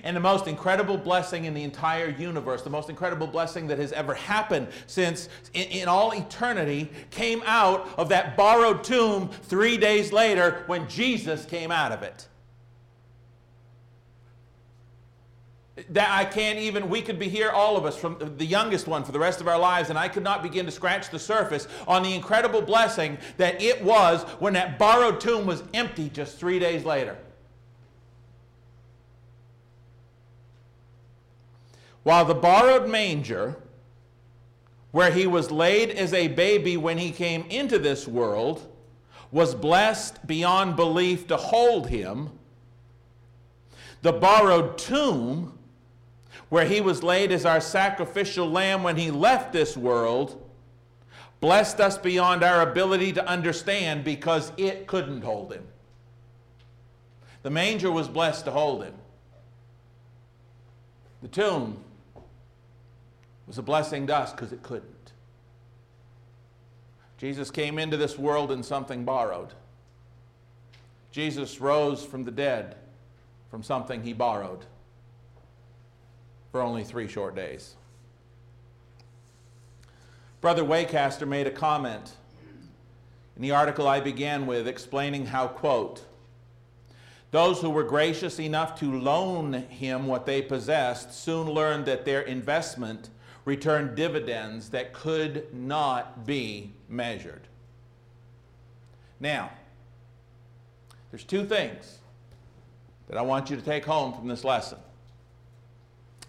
And 0.03 0.16
the 0.16 0.20
most 0.20 0.47
incredible 0.47 0.97
blessing 0.97 1.44
in 1.44 1.55
the 1.55 1.62
entire 1.62 2.09
universe, 2.09 2.62
the 2.62 2.70
most 2.70 2.88
incredible 2.88 3.27
blessing 3.27 3.66
that 3.68 3.79
has 3.79 3.92
ever 3.92 4.14
happened 4.14 4.68
since 4.87 5.29
in, 5.53 5.64
in, 5.68 5.88
all 5.88 6.12
eternity, 6.12 6.90
came 7.11 7.42
out 7.47 7.88
of 7.97 8.09
that 8.09 8.37
borrowed 8.37 8.83
tomb 8.83 9.29
three 9.29 9.77
days 9.77 10.12
later 10.12 10.64
when 10.66 10.88
Jesus 10.88 11.44
came 11.44 11.70
out 11.70 11.92
of 11.92 12.03
it. 12.03 12.27
That 15.90 16.09
I 16.11 16.25
can't 16.25 16.59
even, 16.59 16.88
we 16.88 17.03
could 17.03 17.18
be 17.18 17.29
here, 17.29 17.51
all 17.51 17.77
of 17.77 17.85
us, 17.85 17.97
from 17.97 18.37
the 18.37 18.47
youngest 18.47 18.87
one 18.87 19.03
for 19.03 19.11
the 19.11 19.18
rest 19.18 19.40
of 19.40 19.49
our 19.49 19.59
lives, 19.59 19.90
and 19.90 19.99
I 19.99 20.09
could 20.09 20.23
not 20.23 20.42
begin 20.42 20.66
to 20.66 20.73
scratch 20.73 21.11
the 21.11 21.18
surface 21.18 21.66
on 21.88 22.05
the 22.05 22.14
incredible 22.14 22.62
blessing 22.62 23.18
that 23.38 23.61
it 23.61 23.83
was 23.83 24.23
when 24.38 24.53
that 24.53 24.79
borrowed 24.79 25.20
tomb 25.20 25.47
was 25.47 25.64
empty 25.75 26.09
just 26.11 26.38
three 26.38 26.61
days 26.61 26.85
later. 26.85 27.18
While 32.05 32.27
the 32.27 32.35
borrowed 32.35 32.88
manger, 32.88 33.57
where 34.93 35.11
he 35.11 35.27
was 35.27 35.51
laid 35.51 35.90
as 35.90 36.12
a 36.12 36.29
baby 36.29 36.77
when 36.77 36.99
he 36.99 37.11
came 37.11 37.45
into 37.51 37.79
this 37.79 38.07
world, 38.07 38.71
was 39.33 39.55
blessed 39.55 40.25
beyond 40.27 40.77
belief 40.77 41.27
to 41.27 41.37
hold 41.37 41.88
him, 41.88 42.31
the 44.03 44.12
borrowed 44.12 44.79
tomb, 44.79 45.59
where 46.51 46.67
he 46.67 46.81
was 46.81 47.03
laid 47.03 47.33
as 47.33 47.45
our 47.47 47.61
sacrificial 47.61 48.49
lamb 48.49 48.83
when 48.83 48.97
he 48.97 49.11
left 49.11 49.53
this 49.53 49.77
world, 49.77 50.40
blessed 51.40 51.81
us 51.81 51.99
beyond 51.99 52.45
our 52.45 52.62
ability 52.62 53.14
to 53.14 53.27
understand 53.27 54.05
because 54.05 54.53
it 54.57 54.87
couldn't 54.87 55.23
hold 55.23 55.53
him. 55.53 55.67
The 57.43 57.51
manger 57.51 57.90
was 57.90 58.09
blessed 58.09 58.45
to 58.45 58.51
hold 58.51 58.85
him. 58.85 58.95
The 61.23 61.29
tomb 61.29 61.84
was 63.46 63.59
a 63.59 63.62
blessing 63.62 64.07
to 64.07 64.16
us 64.16 64.33
because 64.33 64.52
it 64.52 64.62
couldn't. 64.62 65.12
Jesus 67.18 67.50
came 67.50 67.78
into 67.78 67.96
this 67.96 68.18
world 68.18 68.50
in 68.50 68.62
something 68.62 69.04
borrowed. 69.04 69.52
Jesus 71.11 71.61
rose 71.61 72.04
from 72.04 72.24
the 72.24 72.30
dead 72.30 72.76
from 73.50 73.62
something 73.62 74.02
he 74.02 74.12
borrowed 74.12 74.66
for 76.50 76.61
only 76.61 76.85
three 76.85 77.09
short 77.09 77.35
days. 77.35 77.74
Brother 80.40 80.64
Wacaster 80.64 81.26
made 81.26 81.46
a 81.46 81.50
comment 81.50 82.12
in 83.37 83.42
the 83.42 83.52
article 83.52 83.88
I 83.88 84.00
began 84.00 84.46
with 84.46 84.68
explaining 84.68 85.26
how, 85.26 85.48
quote, 85.48 86.04
those 87.30 87.61
who 87.61 87.70
were 87.70 87.83
gracious 87.83 88.38
enough 88.38 88.78
to 88.78 89.00
loan 89.00 89.54
him 89.54 90.07
what 90.07 90.26
they 90.26 90.42
possessed 90.42 91.12
soon 91.12 91.48
learned 91.48 91.87
that 91.87 92.04
their 92.04 92.20
investment 92.20 93.11
returned 93.44 93.94
dividends 93.94 94.70
that 94.70 94.92
could 94.92 95.52
not 95.54 96.26
be 96.26 96.72
measured. 96.88 97.42
Now, 99.20 99.50
there's 101.11 101.24
two 101.24 101.44
things 101.44 101.98
that 103.09 103.18
I 103.18 103.22
want 103.22 103.50
you 103.50 103.57
to 103.57 103.62
take 103.62 103.85
home 103.85 104.12
from 104.12 104.28
this 104.28 104.44
lesson. 104.44 104.78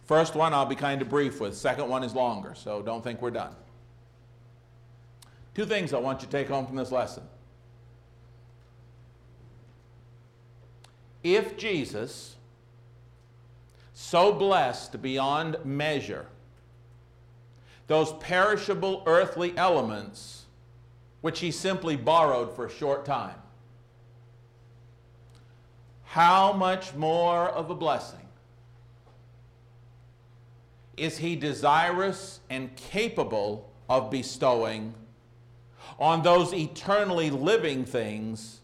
First 0.05 0.35
one 0.35 0.53
I'll 0.53 0.65
be 0.65 0.75
kind 0.75 1.01
of 1.01 1.09
brief 1.09 1.39
with. 1.39 1.55
Second 1.55 1.89
one 1.89 2.03
is 2.03 2.13
longer, 2.13 2.53
so 2.53 2.81
don't 2.81 3.03
think 3.03 3.21
we're 3.21 3.31
done. 3.31 3.55
Two 5.55 5.65
things 5.65 5.93
I 5.93 5.99
want 5.99 6.21
you 6.21 6.27
to 6.27 6.31
take 6.31 6.47
home 6.47 6.67
from 6.67 6.75
this 6.75 6.91
lesson. 6.91 7.23
If 11.23 11.57
Jesus, 11.57 12.35
so 13.93 14.31
blessed 14.31 15.01
beyond 15.01 15.57
measure, 15.63 16.27
those 17.87 18.13
perishable 18.13 19.03
earthly 19.05 19.55
elements 19.57 20.45
which 21.21 21.39
he 21.39 21.51
simply 21.51 21.95
borrowed 21.95 22.55
for 22.55 22.67
a 22.67 22.69
short 22.69 23.05
time, 23.05 23.35
how 26.03 26.53
much 26.53 26.93
more 26.93 27.49
of 27.49 27.69
a 27.69 27.75
blessing 27.75 28.19
is 30.97 31.17
he 31.17 31.35
desirous 31.35 32.39
and 32.49 32.75
capable 32.75 33.69
of 33.89 34.09
bestowing 34.09 34.93
on 35.99 36.21
those 36.21 36.53
eternally 36.53 37.29
living 37.29 37.85
things 37.85 38.61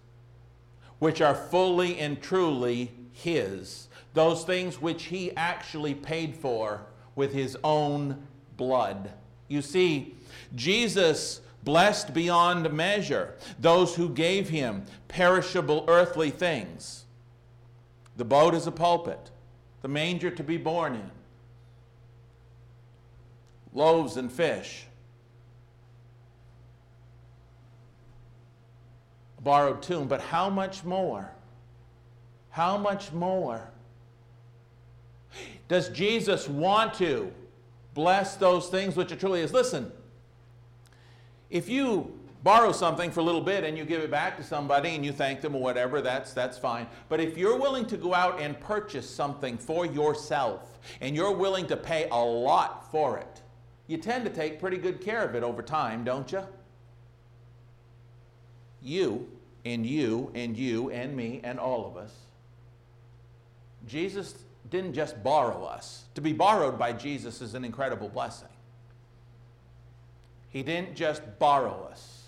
which 0.99 1.21
are 1.21 1.35
fully 1.35 1.97
and 1.99 2.21
truly 2.21 2.91
his, 3.11 3.87
those 4.13 4.43
things 4.43 4.81
which 4.81 5.05
he 5.05 5.35
actually 5.35 5.93
paid 5.93 6.35
for 6.35 6.81
with 7.15 7.33
his 7.33 7.57
own 7.63 8.27
blood. 8.61 9.11
You 9.47 9.63
see, 9.63 10.13
Jesus 10.53 11.41
blessed 11.63 12.13
beyond 12.13 12.71
measure 12.71 13.33
those 13.59 13.95
who 13.95 14.07
gave 14.07 14.49
him 14.49 14.83
perishable 15.07 15.83
earthly 15.87 16.29
things 16.29 17.05
the 18.17 18.25
boat 18.25 18.53
is 18.53 18.67
a 18.67 18.71
pulpit, 18.71 19.31
the 19.81 19.87
manger 19.87 20.29
to 20.29 20.43
be 20.43 20.57
born 20.57 20.93
in, 20.93 21.09
loaves 23.73 24.15
and 24.15 24.31
fish, 24.31 24.85
a 29.39 29.41
borrowed 29.41 29.81
tomb. 29.81 30.07
But 30.07 30.21
how 30.21 30.51
much 30.51 30.83
more? 30.83 31.31
How 32.51 32.77
much 32.77 33.11
more? 33.11 33.71
Does 35.67 35.89
Jesus 35.89 36.47
want 36.47 36.93
to 36.95 37.31
bless 37.93 38.35
those 38.35 38.69
things 38.69 38.95
which 38.95 39.11
are 39.11 39.15
truly 39.15 39.41
His? 39.41 39.53
Listen, 39.53 39.91
if 41.49 41.67
you 41.69 42.17
borrow 42.43 42.71
something 42.71 43.11
for 43.11 43.19
a 43.19 43.23
little 43.23 43.41
bit 43.41 43.63
and 43.63 43.77
you 43.77 43.85
give 43.85 44.01
it 44.01 44.09
back 44.09 44.37
to 44.37 44.43
somebody 44.43 44.95
and 44.95 45.05
you 45.05 45.11
thank 45.11 45.41
them 45.41 45.55
or 45.55 45.61
whatever, 45.61 46.01
that's, 46.01 46.33
that's 46.33 46.57
fine. 46.57 46.87
But 47.09 47.19
if 47.19 47.37
you're 47.37 47.57
willing 47.57 47.85
to 47.87 47.97
go 47.97 48.13
out 48.13 48.41
and 48.41 48.59
purchase 48.59 49.09
something 49.09 49.57
for 49.57 49.85
yourself 49.85 50.79
and 51.01 51.15
you're 51.15 51.31
willing 51.31 51.67
to 51.67 51.77
pay 51.77 52.07
a 52.09 52.17
lot 52.17 52.89
for 52.91 53.17
it, 53.17 53.41
you 53.87 53.97
tend 53.97 54.25
to 54.25 54.31
take 54.31 54.59
pretty 54.59 54.77
good 54.77 55.01
care 55.01 55.23
of 55.23 55.35
it 55.35 55.43
over 55.43 55.61
time, 55.61 56.03
don't 56.03 56.31
you? 56.31 56.41
You 58.81 59.27
and 59.65 59.85
you 59.85 60.31
and 60.33 60.57
you 60.57 60.89
and 60.89 61.15
me 61.15 61.41
and 61.43 61.59
all 61.59 61.85
of 61.85 61.97
us. 61.97 62.13
Jesus 63.87 64.35
didn't 64.71 64.93
just 64.93 65.21
borrow 65.21 65.63
us. 65.65 66.05
To 66.15 66.21
be 66.21 66.33
borrowed 66.33 66.79
by 66.79 66.93
Jesus 66.93 67.41
is 67.41 67.53
an 67.53 67.63
incredible 67.63 68.09
blessing. 68.09 68.47
He 70.49 70.63
didn't 70.63 70.95
just 70.95 71.21
borrow 71.37 71.87
us. 71.91 72.23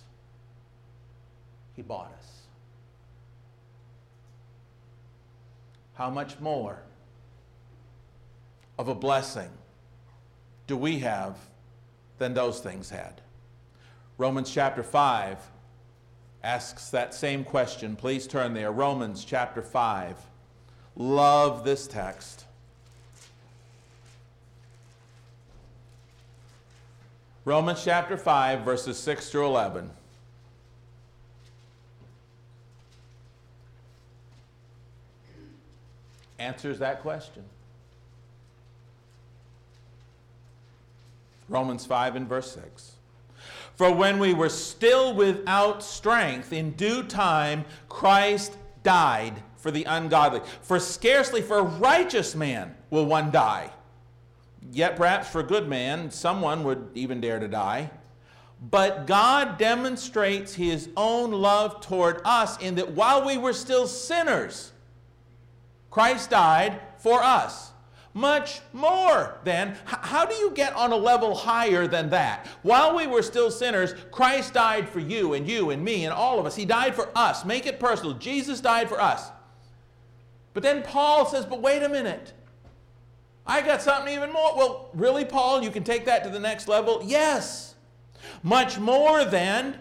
He 1.76 1.82
bought 1.82 2.14
us. 2.18 2.42
How 5.96 6.10
much 6.10 6.40
more 6.40 6.80
of 8.78 8.88
a 8.88 8.96
blessing 8.96 9.50
do 10.68 10.76
we 10.76 11.00
have 11.00 11.38
than 12.18 12.34
those 12.34 12.60
things 12.60 12.90
had? 12.90 13.22
Romans 14.18 14.52
chapter 14.52 14.84
5 14.84 15.40
asks 16.44 16.90
that 16.90 17.14
same 17.14 17.44
question. 17.44 17.96
Please 17.96 18.28
turn 18.28 18.54
there. 18.54 18.72
Romans 18.72 19.24
chapter 19.24 19.62
5. 19.62 20.18
Love 20.96 21.64
this 21.64 21.88
text. 21.88 22.46
Romans 27.46 27.84
chapter 27.84 28.16
5, 28.16 28.62
verses 28.62 28.98
6 28.98 29.30
through 29.30 29.46
11. 29.46 29.90
answers 36.44 36.80
that 36.80 37.02
question. 37.02 37.44
Romans 41.50 41.86
5 41.86 42.16
and 42.16 42.28
verse 42.28 42.52
6. 42.54 42.94
For 43.76 43.92
when 43.92 44.20
we 44.20 44.34
were 44.34 44.50
still 44.50 45.14
without 45.14 45.84
strength, 45.84 46.54
in 46.54 46.72
due 46.72 47.04
time 47.04 47.66
Christ 47.90 48.56
died 48.84 49.42
for 49.64 49.72
the 49.72 49.86
ungodly. 49.86 50.42
For 50.62 50.78
scarcely 50.78 51.42
for 51.42 51.60
a 51.60 51.64
righteous 51.64 52.36
man 52.36 52.76
will 52.90 53.06
one 53.06 53.32
die. 53.32 53.72
Yet 54.74 54.98
perhaps 54.98 55.30
for 55.30 55.40
a 55.40 55.44
good 55.44 55.70
man, 55.70 56.12
someone 56.12 56.66
would 56.66 56.90
even 56.96 57.22
dare 57.22 57.40
to 57.40 57.48
die. 57.48 57.90
But 58.70 59.08
God 59.08 59.58
demonstrates 59.58 60.54
his 60.54 60.90
own 60.98 61.32
love 61.32 61.80
toward 61.80 62.22
us 62.26 62.62
in 62.62 62.76
that 62.76 62.92
while 62.92 63.26
we 63.26 63.38
were 63.38 63.54
still 63.54 63.88
sinners, 63.88 64.74
Christ 65.90 66.30
died 66.30 66.82
for 66.98 67.24
us. 67.24 67.72
Much 68.14 68.60
more 68.74 69.40
than, 69.46 69.78
how 69.86 70.26
do 70.26 70.36
you 70.36 70.52
get 70.52 70.76
on 70.76 70.92
a 70.92 70.96
level 70.96 71.34
higher 71.34 71.88
than 71.88 72.10
that? 72.10 72.48
While 72.64 72.96
we 72.96 73.08
were 73.08 73.24
still 73.24 73.50
sinners, 73.50 73.96
Christ 74.12 74.54
died 74.54 74.90
for 74.90 75.00
you 75.00 75.34
and 75.34 75.48
you 75.48 75.72
and 75.72 75.84
me 75.84 76.04
and 76.04 76.14
all 76.14 76.38
of 76.38 76.46
us. 76.46 76.56
He 76.56 76.66
died 76.66 76.96
for 76.96 77.10
us. 77.16 77.46
Make 77.46 77.66
it 77.66 77.80
personal. 77.80 78.14
Jesus 78.14 78.60
died 78.60 78.90
for 78.90 79.02
us. 79.02 79.32
But 80.54 80.64
then 80.64 80.84
Paul 80.84 81.26
says, 81.26 81.46
but 81.46 81.62
wait 81.62 81.84
a 81.84 81.90
minute. 81.90 82.34
I 83.46 83.62
got 83.62 83.82
something 83.82 84.14
even 84.14 84.32
more. 84.32 84.56
Well, 84.56 84.90
really, 84.94 85.26
Paul, 85.26 85.64
you 85.64 85.72
can 85.72 85.84
take 85.84 86.06
that 86.06 86.24
to 86.24 86.30
the 86.30 86.40
next 86.40 86.68
level? 86.68 87.02
Yes. 87.04 87.76
Much 88.42 88.80
more 88.80 89.26
than 89.26 89.80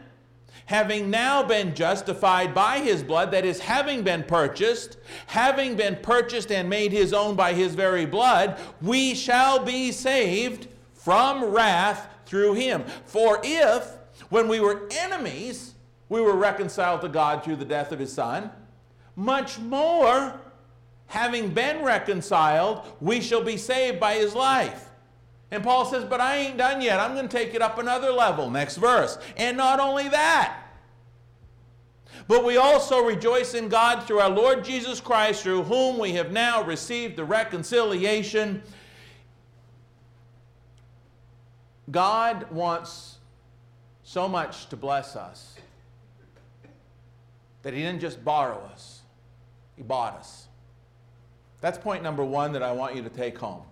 having 0.66 1.10
now 1.10 1.42
been 1.42 1.74
justified 1.74 2.54
by 2.54 2.78
his 2.78 3.02
blood, 3.02 3.30
that 3.30 3.44
is, 3.44 3.60
having 3.60 4.02
been 4.02 4.22
purchased, 4.22 4.96
having 5.26 5.76
been 5.76 5.96
purchased 5.96 6.50
and 6.50 6.68
made 6.68 6.92
his 6.92 7.12
own 7.12 7.36
by 7.36 7.52
his 7.52 7.74
very 7.74 8.06
blood, 8.06 8.58
we 8.80 9.14
shall 9.14 9.58
be 9.64 9.92
saved 9.92 10.68
from 10.94 11.44
wrath 11.44 12.08
through 12.26 12.54
him. 12.54 12.84
For 13.04 13.40
if, 13.42 13.86
when 14.30 14.48
we 14.48 14.60
were 14.60 14.88
enemies, 14.92 15.74
we 16.08 16.20
were 16.20 16.36
reconciled 16.36 17.00
to 17.02 17.08
God 17.08 17.44
through 17.44 17.56
the 17.56 17.64
death 17.64 17.92
of 17.92 17.98
his 17.98 18.12
Son, 18.12 18.50
much 19.14 19.58
more, 19.58 20.40
having 21.12 21.50
been 21.50 21.84
reconciled, 21.84 22.86
we 23.02 23.20
shall 23.20 23.44
be 23.44 23.58
saved 23.58 24.00
by 24.00 24.14
his 24.14 24.34
life. 24.34 24.88
And 25.50 25.62
Paul 25.62 25.84
says, 25.84 26.04
But 26.04 26.22
I 26.22 26.38
ain't 26.38 26.56
done 26.56 26.80
yet. 26.80 26.98
I'm 26.98 27.12
going 27.14 27.28
to 27.28 27.36
take 27.36 27.52
it 27.52 27.60
up 27.60 27.76
another 27.76 28.10
level. 28.10 28.48
Next 28.48 28.76
verse. 28.78 29.18
And 29.36 29.54
not 29.58 29.78
only 29.78 30.08
that, 30.08 30.56
but 32.26 32.46
we 32.46 32.56
also 32.56 33.04
rejoice 33.04 33.52
in 33.52 33.68
God 33.68 34.04
through 34.04 34.20
our 34.20 34.30
Lord 34.30 34.64
Jesus 34.64 35.02
Christ, 35.02 35.42
through 35.42 35.64
whom 35.64 35.98
we 35.98 36.12
have 36.12 36.32
now 36.32 36.62
received 36.62 37.16
the 37.16 37.24
reconciliation. 37.26 38.62
God 41.90 42.50
wants 42.50 43.18
so 44.02 44.26
much 44.26 44.70
to 44.70 44.78
bless 44.78 45.14
us 45.14 45.56
that 47.64 47.74
he 47.74 47.80
didn't 47.80 48.00
just 48.00 48.24
borrow 48.24 48.58
us, 48.72 49.02
he 49.76 49.82
bought 49.82 50.14
us. 50.14 50.41
That's 51.62 51.78
point 51.78 52.02
number 52.02 52.24
one 52.24 52.52
that 52.52 52.62
I 52.62 52.72
want 52.72 52.96
you 52.96 53.02
to 53.02 53.08
take 53.08 53.38
home. 53.38 53.62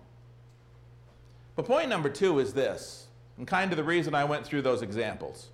But 1.55 1.65
point 1.65 1.89
number 1.89 2.09
two 2.09 2.39
is 2.39 2.53
this, 2.53 3.05
and 3.37 3.45
kind 3.45 3.71
of 3.71 3.77
the 3.77 3.83
reason 3.83 4.15
I 4.15 4.23
went 4.23 4.45
through 4.45 4.63
those 4.63 4.81
examples. 4.81 5.49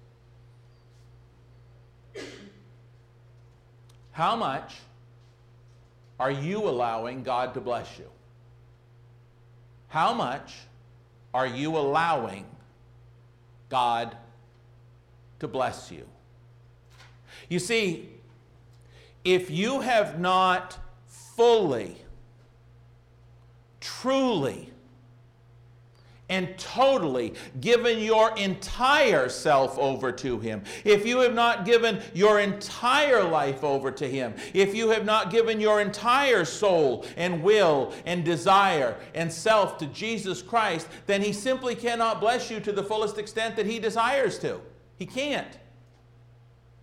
How 4.12 4.36
much 4.36 4.76
are 6.20 6.32
you 6.32 6.60
allowing 6.70 7.24
God 7.24 7.56
to 7.56 7.62
bless 7.62 7.98
you? 7.98 8.10
How 9.88 10.14
much 10.14 10.54
are 11.34 11.48
you 11.48 11.76
allowing 11.76 12.46
God 13.70 14.16
to 15.40 15.48
bless 15.48 15.92
you? 15.92 16.06
You 17.50 17.58
see, 17.60 18.10
if 19.24 19.50
you 19.50 19.82
have 19.82 20.20
not 20.20 20.78
fully, 21.08 21.98
truly, 23.88 24.70
and 26.30 26.58
totally 26.58 27.34
given 27.62 28.00
your 28.00 28.36
entire 28.38 29.30
self 29.30 29.78
over 29.78 30.12
to 30.12 30.40
Him, 30.40 30.62
if 30.84 31.06
you 31.06 31.20
have 31.20 31.34
not 31.34 31.66
given 31.66 32.02
your 32.14 32.42
entire 32.42 33.24
life 33.24 33.64
over 33.64 33.92
to 33.92 34.06
Him, 34.10 34.34
if 34.54 34.76
you 34.76 34.90
have 34.90 35.06
not 35.06 35.32
given 35.32 35.62
your 35.62 35.80
entire 35.80 36.44
soul 36.44 37.06
and 37.16 37.42
will 37.42 37.94
and 38.06 38.26
desire 38.26 38.98
and 39.16 39.32
self 39.32 39.78
to 39.78 39.86
Jesus 39.88 40.42
Christ, 40.42 40.90
then 41.06 41.22
He 41.22 41.32
simply 41.32 41.76
cannot 41.76 42.20
bless 42.20 42.52
you 42.52 42.60
to 42.60 42.74
the 42.74 42.84
fullest 42.84 43.18
extent 43.18 43.56
that 43.56 43.66
He 43.66 43.80
desires 43.80 44.38
to. 44.40 44.60
He 44.98 45.06
can't. 45.06 45.58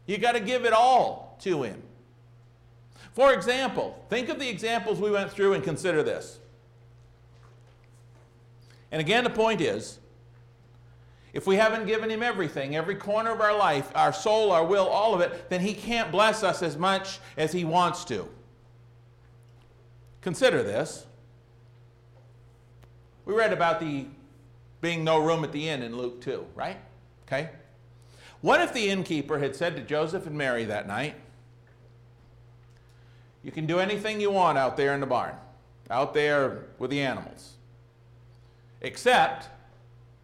You 0.06 0.16
got 0.16 0.32
to 0.32 0.40
give 0.40 0.64
it 0.64 0.72
all 0.72 1.36
to 1.42 1.62
Him. 1.64 1.82
For 3.12 3.34
example, 3.34 4.02
think 4.08 4.30
of 4.30 4.38
the 4.38 4.48
examples 4.48 5.00
we 5.00 5.10
went 5.10 5.30
through 5.30 5.52
and 5.52 5.62
consider 5.62 6.02
this. 6.02 6.38
And 8.94 9.00
again, 9.00 9.24
the 9.24 9.30
point 9.30 9.60
is 9.60 9.98
if 11.32 11.48
we 11.48 11.56
haven't 11.56 11.86
given 11.86 12.08
him 12.08 12.22
everything, 12.22 12.76
every 12.76 12.94
corner 12.94 13.32
of 13.32 13.40
our 13.40 13.52
life, 13.58 13.90
our 13.96 14.12
soul, 14.12 14.52
our 14.52 14.64
will, 14.64 14.86
all 14.86 15.14
of 15.14 15.20
it, 15.20 15.50
then 15.50 15.60
he 15.60 15.74
can't 15.74 16.12
bless 16.12 16.44
us 16.44 16.62
as 16.62 16.76
much 16.76 17.18
as 17.36 17.50
he 17.50 17.64
wants 17.64 18.04
to. 18.04 18.28
Consider 20.20 20.62
this. 20.62 21.06
We 23.24 23.34
read 23.34 23.52
about 23.52 23.80
the 23.80 24.06
being 24.80 25.02
no 25.02 25.18
room 25.18 25.42
at 25.42 25.50
the 25.50 25.68
inn 25.68 25.82
in 25.82 25.96
Luke 25.96 26.20
2, 26.20 26.46
right? 26.54 26.76
Okay? 27.26 27.50
What 28.42 28.60
if 28.60 28.72
the 28.72 28.90
innkeeper 28.90 29.40
had 29.40 29.56
said 29.56 29.74
to 29.74 29.82
Joseph 29.82 30.24
and 30.28 30.38
Mary 30.38 30.66
that 30.66 30.86
night, 30.86 31.16
You 33.42 33.50
can 33.50 33.66
do 33.66 33.80
anything 33.80 34.20
you 34.20 34.30
want 34.30 34.56
out 34.56 34.76
there 34.76 34.94
in 34.94 35.00
the 35.00 35.06
barn, 35.06 35.34
out 35.90 36.14
there 36.14 36.66
with 36.78 36.92
the 36.92 37.00
animals 37.00 37.54
except 38.84 39.48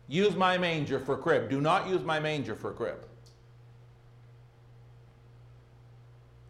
use 0.06 0.36
my 0.36 0.58
manger 0.58 1.00
for 1.00 1.16
crib. 1.16 1.48
Do 1.48 1.60
not 1.60 1.88
use 1.88 2.02
my 2.04 2.20
manger 2.20 2.54
for 2.54 2.72
crib. 2.72 3.06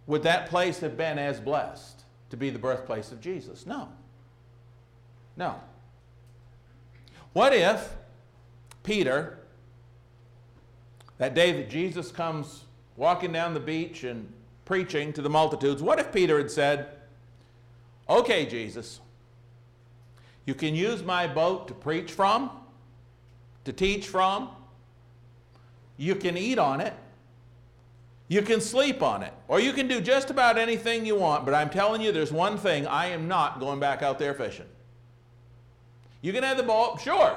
Would 0.06 0.24
that 0.24 0.50
place 0.50 0.80
have 0.80 0.96
been 0.96 1.18
as 1.18 1.38
blessed 1.40 2.02
to 2.30 2.36
be 2.36 2.50
the 2.50 2.58
birthplace 2.58 3.12
of 3.12 3.20
Jesus? 3.20 3.64
No. 3.64 3.88
No. 5.36 5.60
What 7.32 7.54
if 7.54 7.94
Peter, 8.82 9.38
that 11.18 11.34
day 11.34 11.52
that 11.52 11.70
Jesus 11.70 12.10
comes 12.10 12.64
walking 12.96 13.32
down 13.32 13.54
the 13.54 13.60
beach 13.60 14.02
and 14.02 14.32
preaching 14.64 15.12
to 15.12 15.22
the 15.22 15.30
multitudes, 15.30 15.80
what 15.80 16.00
if 16.00 16.12
Peter 16.12 16.38
had 16.38 16.50
said, 16.50 16.88
Okay, 18.08 18.46
Jesus, 18.46 18.98
you 20.46 20.54
can 20.54 20.74
use 20.74 21.02
my 21.02 21.26
boat 21.26 21.68
to 21.68 21.74
preach 21.74 22.12
from, 22.12 22.50
to 23.64 23.72
teach 23.72 24.08
from. 24.08 24.50
You 25.96 26.14
can 26.14 26.36
eat 26.36 26.58
on 26.58 26.80
it. 26.80 26.94
You 28.28 28.42
can 28.42 28.60
sleep 28.60 29.02
on 29.02 29.22
it. 29.22 29.32
Or 29.48 29.60
you 29.60 29.72
can 29.72 29.88
do 29.88 30.00
just 30.00 30.30
about 30.30 30.56
anything 30.56 31.04
you 31.04 31.16
want. 31.16 31.44
But 31.44 31.52
I'm 31.52 31.68
telling 31.68 32.00
you, 32.00 32.12
there's 32.12 32.32
one 32.32 32.56
thing 32.56 32.86
I 32.86 33.06
am 33.06 33.28
not 33.28 33.60
going 33.60 33.80
back 33.80 34.02
out 34.02 34.18
there 34.18 34.34
fishing. 34.34 34.66
You 36.22 36.32
can 36.32 36.42
have 36.44 36.56
the 36.56 36.62
boat, 36.62 37.00
sure. 37.00 37.36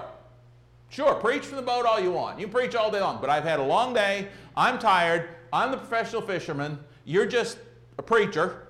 Sure, 0.89 1.15
preach 1.15 1.43
from 1.43 1.55
the 1.55 1.63
boat 1.63 1.85
all 1.85 1.99
you 1.99 2.11
want. 2.11 2.39
You 2.39 2.47
preach 2.47 2.75
all 2.75 2.91
day 2.91 3.01
long. 3.01 3.19
But 3.19 3.31
I've 3.31 3.43
had 3.43 3.59
a 3.59 3.63
long 3.63 3.93
day. 3.93 4.27
I'm 4.55 4.77
tired. 4.77 5.29
I'm 5.51 5.71
the 5.71 5.77
professional 5.77 6.21
fisherman. 6.21 6.77
You're 7.05 7.25
just 7.25 7.57
a 7.97 8.03
preacher 8.03 8.67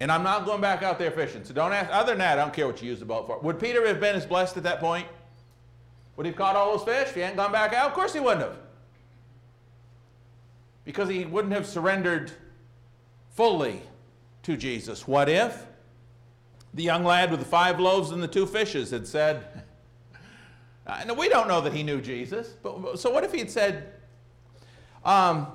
and 0.00 0.10
I'm 0.10 0.22
not 0.22 0.46
going 0.46 0.62
back 0.62 0.82
out 0.82 0.98
there 0.98 1.10
fishing. 1.10 1.44
So 1.44 1.52
don't 1.52 1.72
ask. 1.72 1.90
Other 1.92 2.12
than 2.12 2.18
that, 2.18 2.38
I 2.38 2.42
don't 2.42 2.54
care 2.54 2.66
what 2.66 2.80
you 2.82 2.88
use 2.88 3.00
the 3.00 3.04
boat 3.04 3.26
for. 3.26 3.38
Would 3.40 3.60
Peter 3.60 3.86
have 3.86 4.00
been 4.00 4.16
as 4.16 4.24
blessed 4.24 4.56
at 4.56 4.62
that 4.62 4.80
point? 4.80 5.06
Would 6.16 6.26
he 6.26 6.32
have 6.32 6.38
caught 6.38 6.56
all 6.56 6.76
those 6.76 6.84
fish 6.84 7.08
if 7.08 7.14
he 7.14 7.20
hadn't 7.20 7.36
gone 7.36 7.52
back 7.52 7.74
out? 7.74 7.88
Of 7.88 7.94
course 7.94 8.14
he 8.14 8.20
wouldn't 8.20 8.42
have. 8.42 8.56
Because 10.84 11.08
he 11.08 11.26
wouldn't 11.26 11.52
have 11.52 11.66
surrendered 11.66 12.32
fully 13.34 13.82
to 14.42 14.56
Jesus. 14.56 15.06
What 15.06 15.28
if 15.28 15.66
the 16.72 16.82
young 16.82 17.04
lad 17.04 17.30
with 17.30 17.40
the 17.40 17.46
five 17.46 17.78
loaves 17.78 18.10
and 18.10 18.22
the 18.22 18.28
two 18.28 18.46
fishes 18.46 18.90
had 18.90 19.06
said, 19.06 19.64
uh, 20.86 21.14
we 21.16 21.28
don't 21.28 21.46
know 21.46 21.60
that 21.60 21.74
he 21.74 21.82
knew 21.82 22.00
Jesus, 22.00 22.48
but 22.62 22.98
so 22.98 23.10
what 23.10 23.22
if 23.22 23.32
he 23.32 23.38
had 23.38 23.50
said, 23.50 23.92
um, 25.04 25.46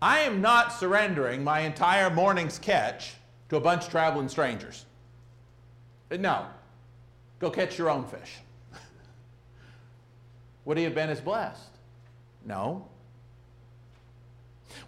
I 0.00 0.20
am 0.20 0.40
not 0.40 0.72
surrendering 0.72 1.42
my 1.42 1.60
entire 1.60 2.10
morning's 2.10 2.58
catch 2.58 3.14
to 3.48 3.56
a 3.56 3.60
bunch 3.60 3.84
of 3.84 3.90
traveling 3.90 4.28
strangers. 4.28 4.84
Uh, 6.10 6.16
no. 6.16 6.46
Go 7.40 7.50
catch 7.50 7.78
your 7.78 7.90
own 7.90 8.04
fish. 8.04 8.36
Would 10.64 10.78
he 10.78 10.84
have 10.84 10.94
been 10.94 11.10
as 11.10 11.20
blessed? 11.20 11.70
No. 12.44 12.86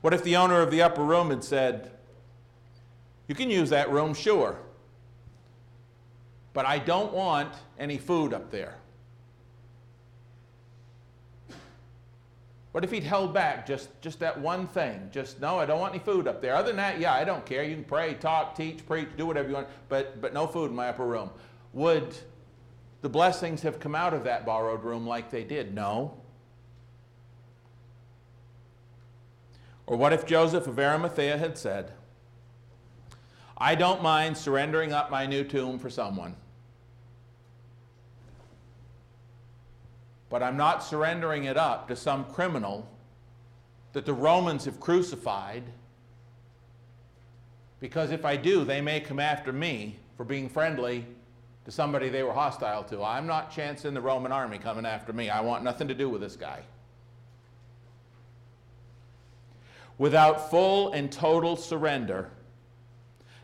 What 0.01 0.15
if 0.15 0.23
the 0.23 0.37
owner 0.37 0.61
of 0.61 0.71
the 0.71 0.83
upper 0.83 1.03
room 1.03 1.31
had 1.31 1.45
said, 1.45 1.91
You 3.29 3.35
can 3.35 3.51
use 3.51 3.71
that 3.71 3.91
room, 3.91 4.15
sure, 4.15 4.57
but 6.53 6.67
I 6.67 6.79
don't 6.79 7.13
want 7.13 7.53
any 7.79 7.99
food 7.99 8.33
up 8.33 8.51
there. 8.51 8.80
What 12.73 12.85
if 12.85 12.93
he'd 12.93 13.03
held 13.03 13.35
back 13.35 13.67
just, 13.67 13.89
just 14.01 14.21
that 14.21 14.39
one 14.41 14.67
thing? 14.67 15.09
Just, 15.11 15.41
no, 15.41 15.59
I 15.59 15.67
don't 15.67 15.81
want 15.81 15.93
any 15.93 16.03
food 16.03 16.29
up 16.29 16.41
there. 16.41 16.55
Other 16.55 16.69
than 16.69 16.77
that, 16.77 17.01
yeah, 17.01 17.13
I 17.13 17.25
don't 17.25 17.45
care. 17.45 17.65
You 17.65 17.75
can 17.75 17.85
pray, 17.85 18.15
talk, 18.15 18.55
teach, 18.55 18.87
preach, 18.87 19.09
do 19.17 19.27
whatever 19.27 19.49
you 19.49 19.55
want, 19.55 19.69
but, 19.89 20.21
but 20.21 20.33
no 20.33 20.47
food 20.47 20.71
in 20.71 20.77
my 20.77 20.89
upper 20.89 21.05
room. 21.05 21.31
Would 21.73 22.17
the 23.03 23.09
blessings 23.09 23.63
have 23.63 23.81
come 23.81 23.95
out 23.97 24.15
of 24.15 24.25
that 24.25 24.47
borrowed 24.47 24.85
room 24.85 25.05
like 25.05 25.31
they 25.31 25.43
did? 25.43 25.75
No. 25.75 26.17
Or 29.87 29.97
what 29.97 30.13
if 30.13 30.25
Joseph 30.25 30.69
of 30.69 30.79
Arimathea 30.79 31.39
had 31.39 31.59
said, 31.59 31.93
I 33.59 33.75
don't 33.75 34.01
mind 34.01 34.39
surrendering 34.39 34.93
up 34.93 35.11
my 35.11 35.27
new 35.27 35.43
tomb 35.43 35.81
for 35.81 35.91
someone. 35.91 36.37
But 40.31 40.43
I'm 40.45 40.57
not 40.57 40.83
surrendering 40.83 41.45
it 41.45 41.57
up 41.57 41.89
to 41.89 41.97
some 41.97 42.25
criminal 42.25 42.89
that 43.93 44.07
the 44.07 44.15
Romans 44.15 44.65
have 44.65 44.79
crucified. 44.79 45.65
Because 47.81 48.13
if 48.13 48.25
I 48.25 48.37
do, 48.37 48.65
they 48.65 48.81
may 48.81 49.01
come 49.01 49.19
after 49.19 49.53
me 49.53 49.99
for 50.17 50.25
being 50.25 50.49
friendly 50.49 51.05
to 51.65 51.73
somebody 51.73 52.09
they 52.09 52.23
were 52.23 52.33
hostile 52.33 52.85
to. 52.85 53.03
I'm 53.03 53.27
not 53.27 53.51
chancing 53.51 53.93
the 53.93 54.01
Roman 54.01 54.31
army 54.31 54.59
coming 54.59 54.87
after 54.87 55.13
me. 55.13 55.29
I 55.29 55.41
want 55.41 55.65
nothing 55.65 55.89
to 55.89 55.95
do 55.95 56.09
with 56.09 56.21
this 56.21 56.37
guy. 56.37 56.63
Without 59.99 60.49
full 60.49 60.93
and 60.93 61.11
total 61.11 61.57
surrender, 61.57 62.31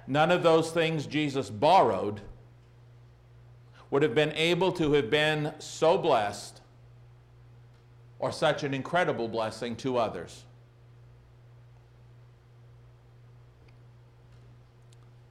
none 0.06 0.30
of 0.30 0.42
those 0.42 0.70
things 0.70 1.06
Jesus 1.06 1.50
borrowed 1.50 2.20
would 3.90 4.02
have 4.02 4.14
been 4.14 4.32
able 4.32 4.72
to 4.72 4.92
have 4.92 5.10
been 5.10 5.52
so 5.58 5.98
blessed 5.98 6.60
or 8.18 8.32
such 8.32 8.62
an 8.64 8.72
incredible 8.74 9.28
blessing 9.28 9.76
to 9.76 9.98
others. 9.98 10.44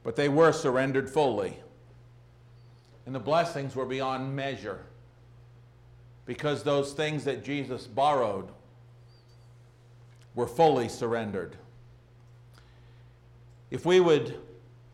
But 0.04 0.16
they 0.16 0.28
were 0.28 0.52
surrendered 0.52 1.10
fully. 1.10 1.58
And 3.06 3.14
the 3.14 3.20
blessings 3.20 3.74
were 3.74 3.86
beyond 3.86 4.34
measure 4.34 4.80
because 6.26 6.62
those 6.62 6.92
things 6.92 7.24
that 7.24 7.44
Jesus 7.44 7.86
borrowed 7.86 8.48
were 10.34 10.46
fully 10.46 10.88
surrendered. 10.88 11.56
If 13.70 13.84
we 13.84 14.00
would 14.00 14.38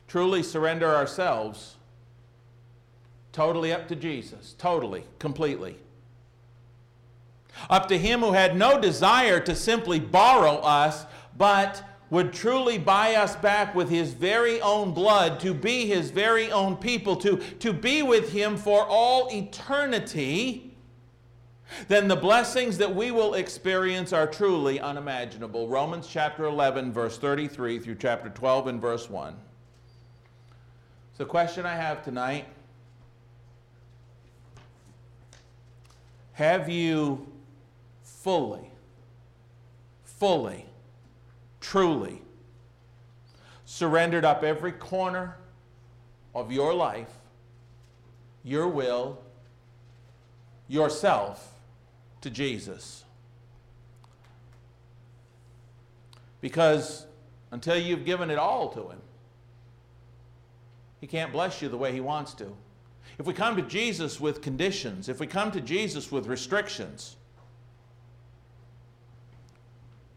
truly 0.09 0.43
surrender 0.43 0.95
ourselves 0.95 1.77
totally 3.33 3.73
up 3.73 3.89
to 3.89 3.97
Jesus, 3.97 4.55
totally, 4.59 5.05
completely, 5.19 5.79
Up 7.71 7.89
to 7.89 7.99
him 7.99 8.21
who 8.21 8.33
had 8.33 8.57
no 8.57 8.81
desire 8.81 9.41
to 9.41 9.55
simply 9.55 10.01
borrow 10.01 10.57
us, 10.57 11.07
but 11.37 11.83
would 12.11 12.33
truly 12.33 12.77
buy 12.77 13.15
us 13.15 13.37
back 13.37 13.75
with 13.75 13.89
his 13.89 14.13
very 14.13 14.61
own 14.61 14.93
blood, 14.93 15.41
to 15.41 15.55
be 15.55 15.87
his 15.87 16.11
very 16.11 16.53
own 16.53 16.77
people, 16.77 17.17
to, 17.17 17.39
to 17.59 17.73
be 17.73 18.03
with 18.03 18.31
him 18.33 18.57
for 18.57 18.85
all 18.87 19.29
eternity, 19.33 20.77
then 21.89 22.09
the 22.09 22.17
blessings 22.17 22.77
that 22.77 22.95
we 22.95 23.11
will 23.11 23.33
experience 23.33 24.13
are 24.13 24.27
truly 24.27 24.79
unimaginable. 24.79 25.69
Romans 25.69 26.07
chapter 26.07 26.45
11, 26.45 26.93
verse 26.93 27.17
33 27.17 27.79
through 27.79 27.95
chapter 27.95 28.29
12 28.29 28.67
and 28.67 28.81
verse 28.81 29.09
1. 29.09 29.35
So, 31.17 31.25
the 31.25 31.31
question 31.31 31.65
I 31.65 31.75
have 31.75 32.05
tonight 32.05 32.47
have 36.35 36.69
you 36.69 37.32
fully, 38.23 38.71
fully, 40.05 40.67
truly 41.61 42.23
surrendered 43.65 44.25
up 44.25 44.45
every 44.45 44.73
corner 44.73 45.37
of 46.35 46.53
your 46.53 46.73
life, 46.73 47.11
your 48.45 48.69
will, 48.69 49.19
yourself 50.69 51.53
to 52.21 52.31
Jesus? 52.31 53.05
Because 56.41 57.07
until 57.51 57.77
you've 57.77 58.05
given 58.05 58.31
it 58.31 58.39
all 58.39 58.69
to 58.71 58.89
Him, 58.89 58.99
he 61.01 61.09
can't 61.09 61.33
bless 61.33 61.61
you 61.61 61.69
the 61.69 61.77
way 61.77 61.93
He 61.93 62.01
wants 62.01 62.35
to. 62.35 62.47
If 63.19 63.27
we 63.27 63.35
come 63.35 63.57
to 63.57 63.63
Jesus 63.63 64.21
with 64.21 64.41
conditions, 64.41 65.09
if 65.09 65.19
we 65.19 65.27
come 65.27 65.51
to 65.51 65.61
Jesus 65.61 66.13
with 66.13 66.27
restrictions, 66.27 67.17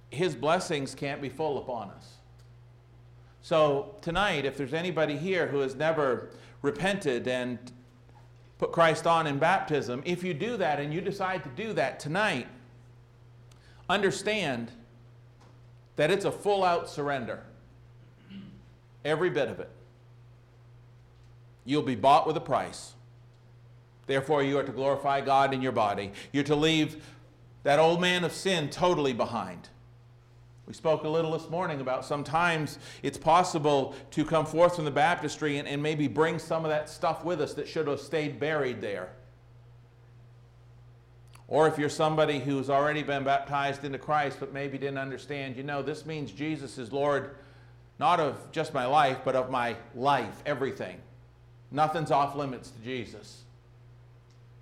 His 0.10 0.36
blessings 0.36 0.96
can't 0.96 1.22
be 1.22 1.30
full 1.30 1.58
upon 1.58 1.90
us. 1.90 2.16
So, 3.42 3.96
tonight, 4.02 4.46
if 4.46 4.58
there's 4.58 4.74
anybody 4.74 5.18
here 5.18 5.48
who 5.48 5.60
has 5.60 5.76
never 5.76 6.30
repented 6.62 7.28
and 7.28 7.60
put 8.58 8.72
Christ 8.72 9.06
on 9.06 9.28
in 9.28 9.38
baptism, 9.38 10.02
if 10.06 10.24
you 10.24 10.34
do 10.34 10.58
that 10.58 10.80
and 10.80 10.94
you 10.94 11.02
decide 11.02 11.44
to 11.44 11.50
do 11.50 11.74
that 11.74 12.00
tonight, 12.00 12.48
understand 13.90 14.72
that 15.96 16.10
it's 16.10 16.26
a 16.26 16.32
full 16.32 16.64
out 16.64 16.90
surrender. 16.90 17.44
Every 19.04 19.30
bit 19.30 19.48
of 19.48 19.60
it. 19.60 19.70
You'll 21.66 21.84
be 21.84 21.96
bought 21.96 22.26
with 22.26 22.38
a 22.38 22.42
price. 22.42 22.94
Therefore, 24.08 24.44
you 24.44 24.58
are 24.58 24.64
to 24.64 24.72
glorify 24.72 25.22
God 25.22 25.54
in 25.54 25.62
your 25.62 25.72
body. 25.72 26.12
You're 26.32 26.44
to 26.46 26.56
leave 26.56 27.04
that 27.64 27.80
old 27.80 28.02
man 28.02 28.24
of 28.24 28.32
sin 28.32 28.70
totally 28.70 29.14
behind. 29.14 29.70
We 30.68 30.74
spoke 30.74 31.04
a 31.04 31.10
little 31.10 31.32
this 31.32 31.50
morning 31.50 31.80
about 31.80 32.06
sometimes 32.06 32.80
it's 33.04 33.18
possible 33.18 33.96
to 34.12 34.26
come 34.26 34.46
forth 34.46 34.76
from 34.76 34.86
the 34.86 34.92
baptistry 34.92 35.58
and, 35.58 35.68
and 35.68 35.82
maybe 35.82 36.08
bring 36.08 36.40
some 36.40 36.66
of 36.66 36.70
that 36.72 36.90
stuff 36.90 37.24
with 37.24 37.40
us 37.40 37.54
that 37.54 37.68
should 37.68 37.88
have 37.88 38.00
stayed 38.00 38.40
buried 38.40 38.82
there. 38.82 39.10
Or 41.48 41.68
if 41.68 41.78
you're 41.78 41.90
somebody 41.90 42.40
who's 42.40 42.72
already 42.72 43.04
been 43.04 43.24
baptized 43.24 43.86
into 43.86 44.00
Christ 44.00 44.38
but 44.40 44.52
maybe 44.54 44.80
didn't 44.80 44.98
understand, 44.98 45.56
you 45.56 45.64
know, 45.64 45.84
this 45.84 46.06
means 46.06 46.32
Jesus 46.32 46.80
is 46.80 46.92
Lord 46.92 47.36
not 48.00 48.20
of 48.20 48.52
just 48.52 48.74
my 48.74 48.86
life, 48.86 49.20
but 49.24 49.36
of 49.36 49.50
my 49.50 49.76
life, 49.94 50.42
everything. 50.46 50.98
Nothing's 51.72 52.12
off 52.12 52.36
limits 52.36 52.72
to 52.72 52.80
Jesus. 52.80 53.45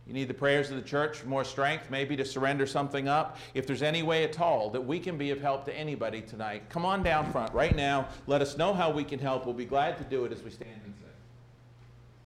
You 0.06 0.14
need 0.14 0.28
the 0.28 0.34
prayers 0.34 0.70
of 0.70 0.76
the 0.76 0.82
church 0.82 1.24
more 1.24 1.46
strength, 1.46 1.90
maybe 1.90 2.18
to 2.18 2.26
surrender 2.26 2.68
something 2.68 3.08
up. 3.08 3.38
If 3.54 3.66
there's 3.66 3.82
any 3.82 4.04
way 4.04 4.24
at 4.26 4.40
all 4.40 4.70
that 4.72 4.82
we 4.82 5.00
can 5.00 5.18
be 5.18 5.32
of 5.32 5.40
help 5.40 5.64
to 5.66 5.78
anybody 5.78 6.22
tonight, 6.22 6.64
come 6.70 6.86
on 6.86 7.04
down 7.04 7.32
front 7.32 7.54
right 7.54 7.76
now. 7.76 8.08
Let 8.28 8.42
us 8.42 8.58
know 8.58 8.74
how 8.74 8.90
we 8.90 9.06
can 9.06 9.20
help. 9.20 9.46
We'll 9.46 9.54
be 9.54 9.66
glad 9.66 9.98
to 9.98 10.04
do 10.04 10.26
it 10.26 10.32
as 10.34 10.44
we 10.44 10.52
stand. 10.52 10.94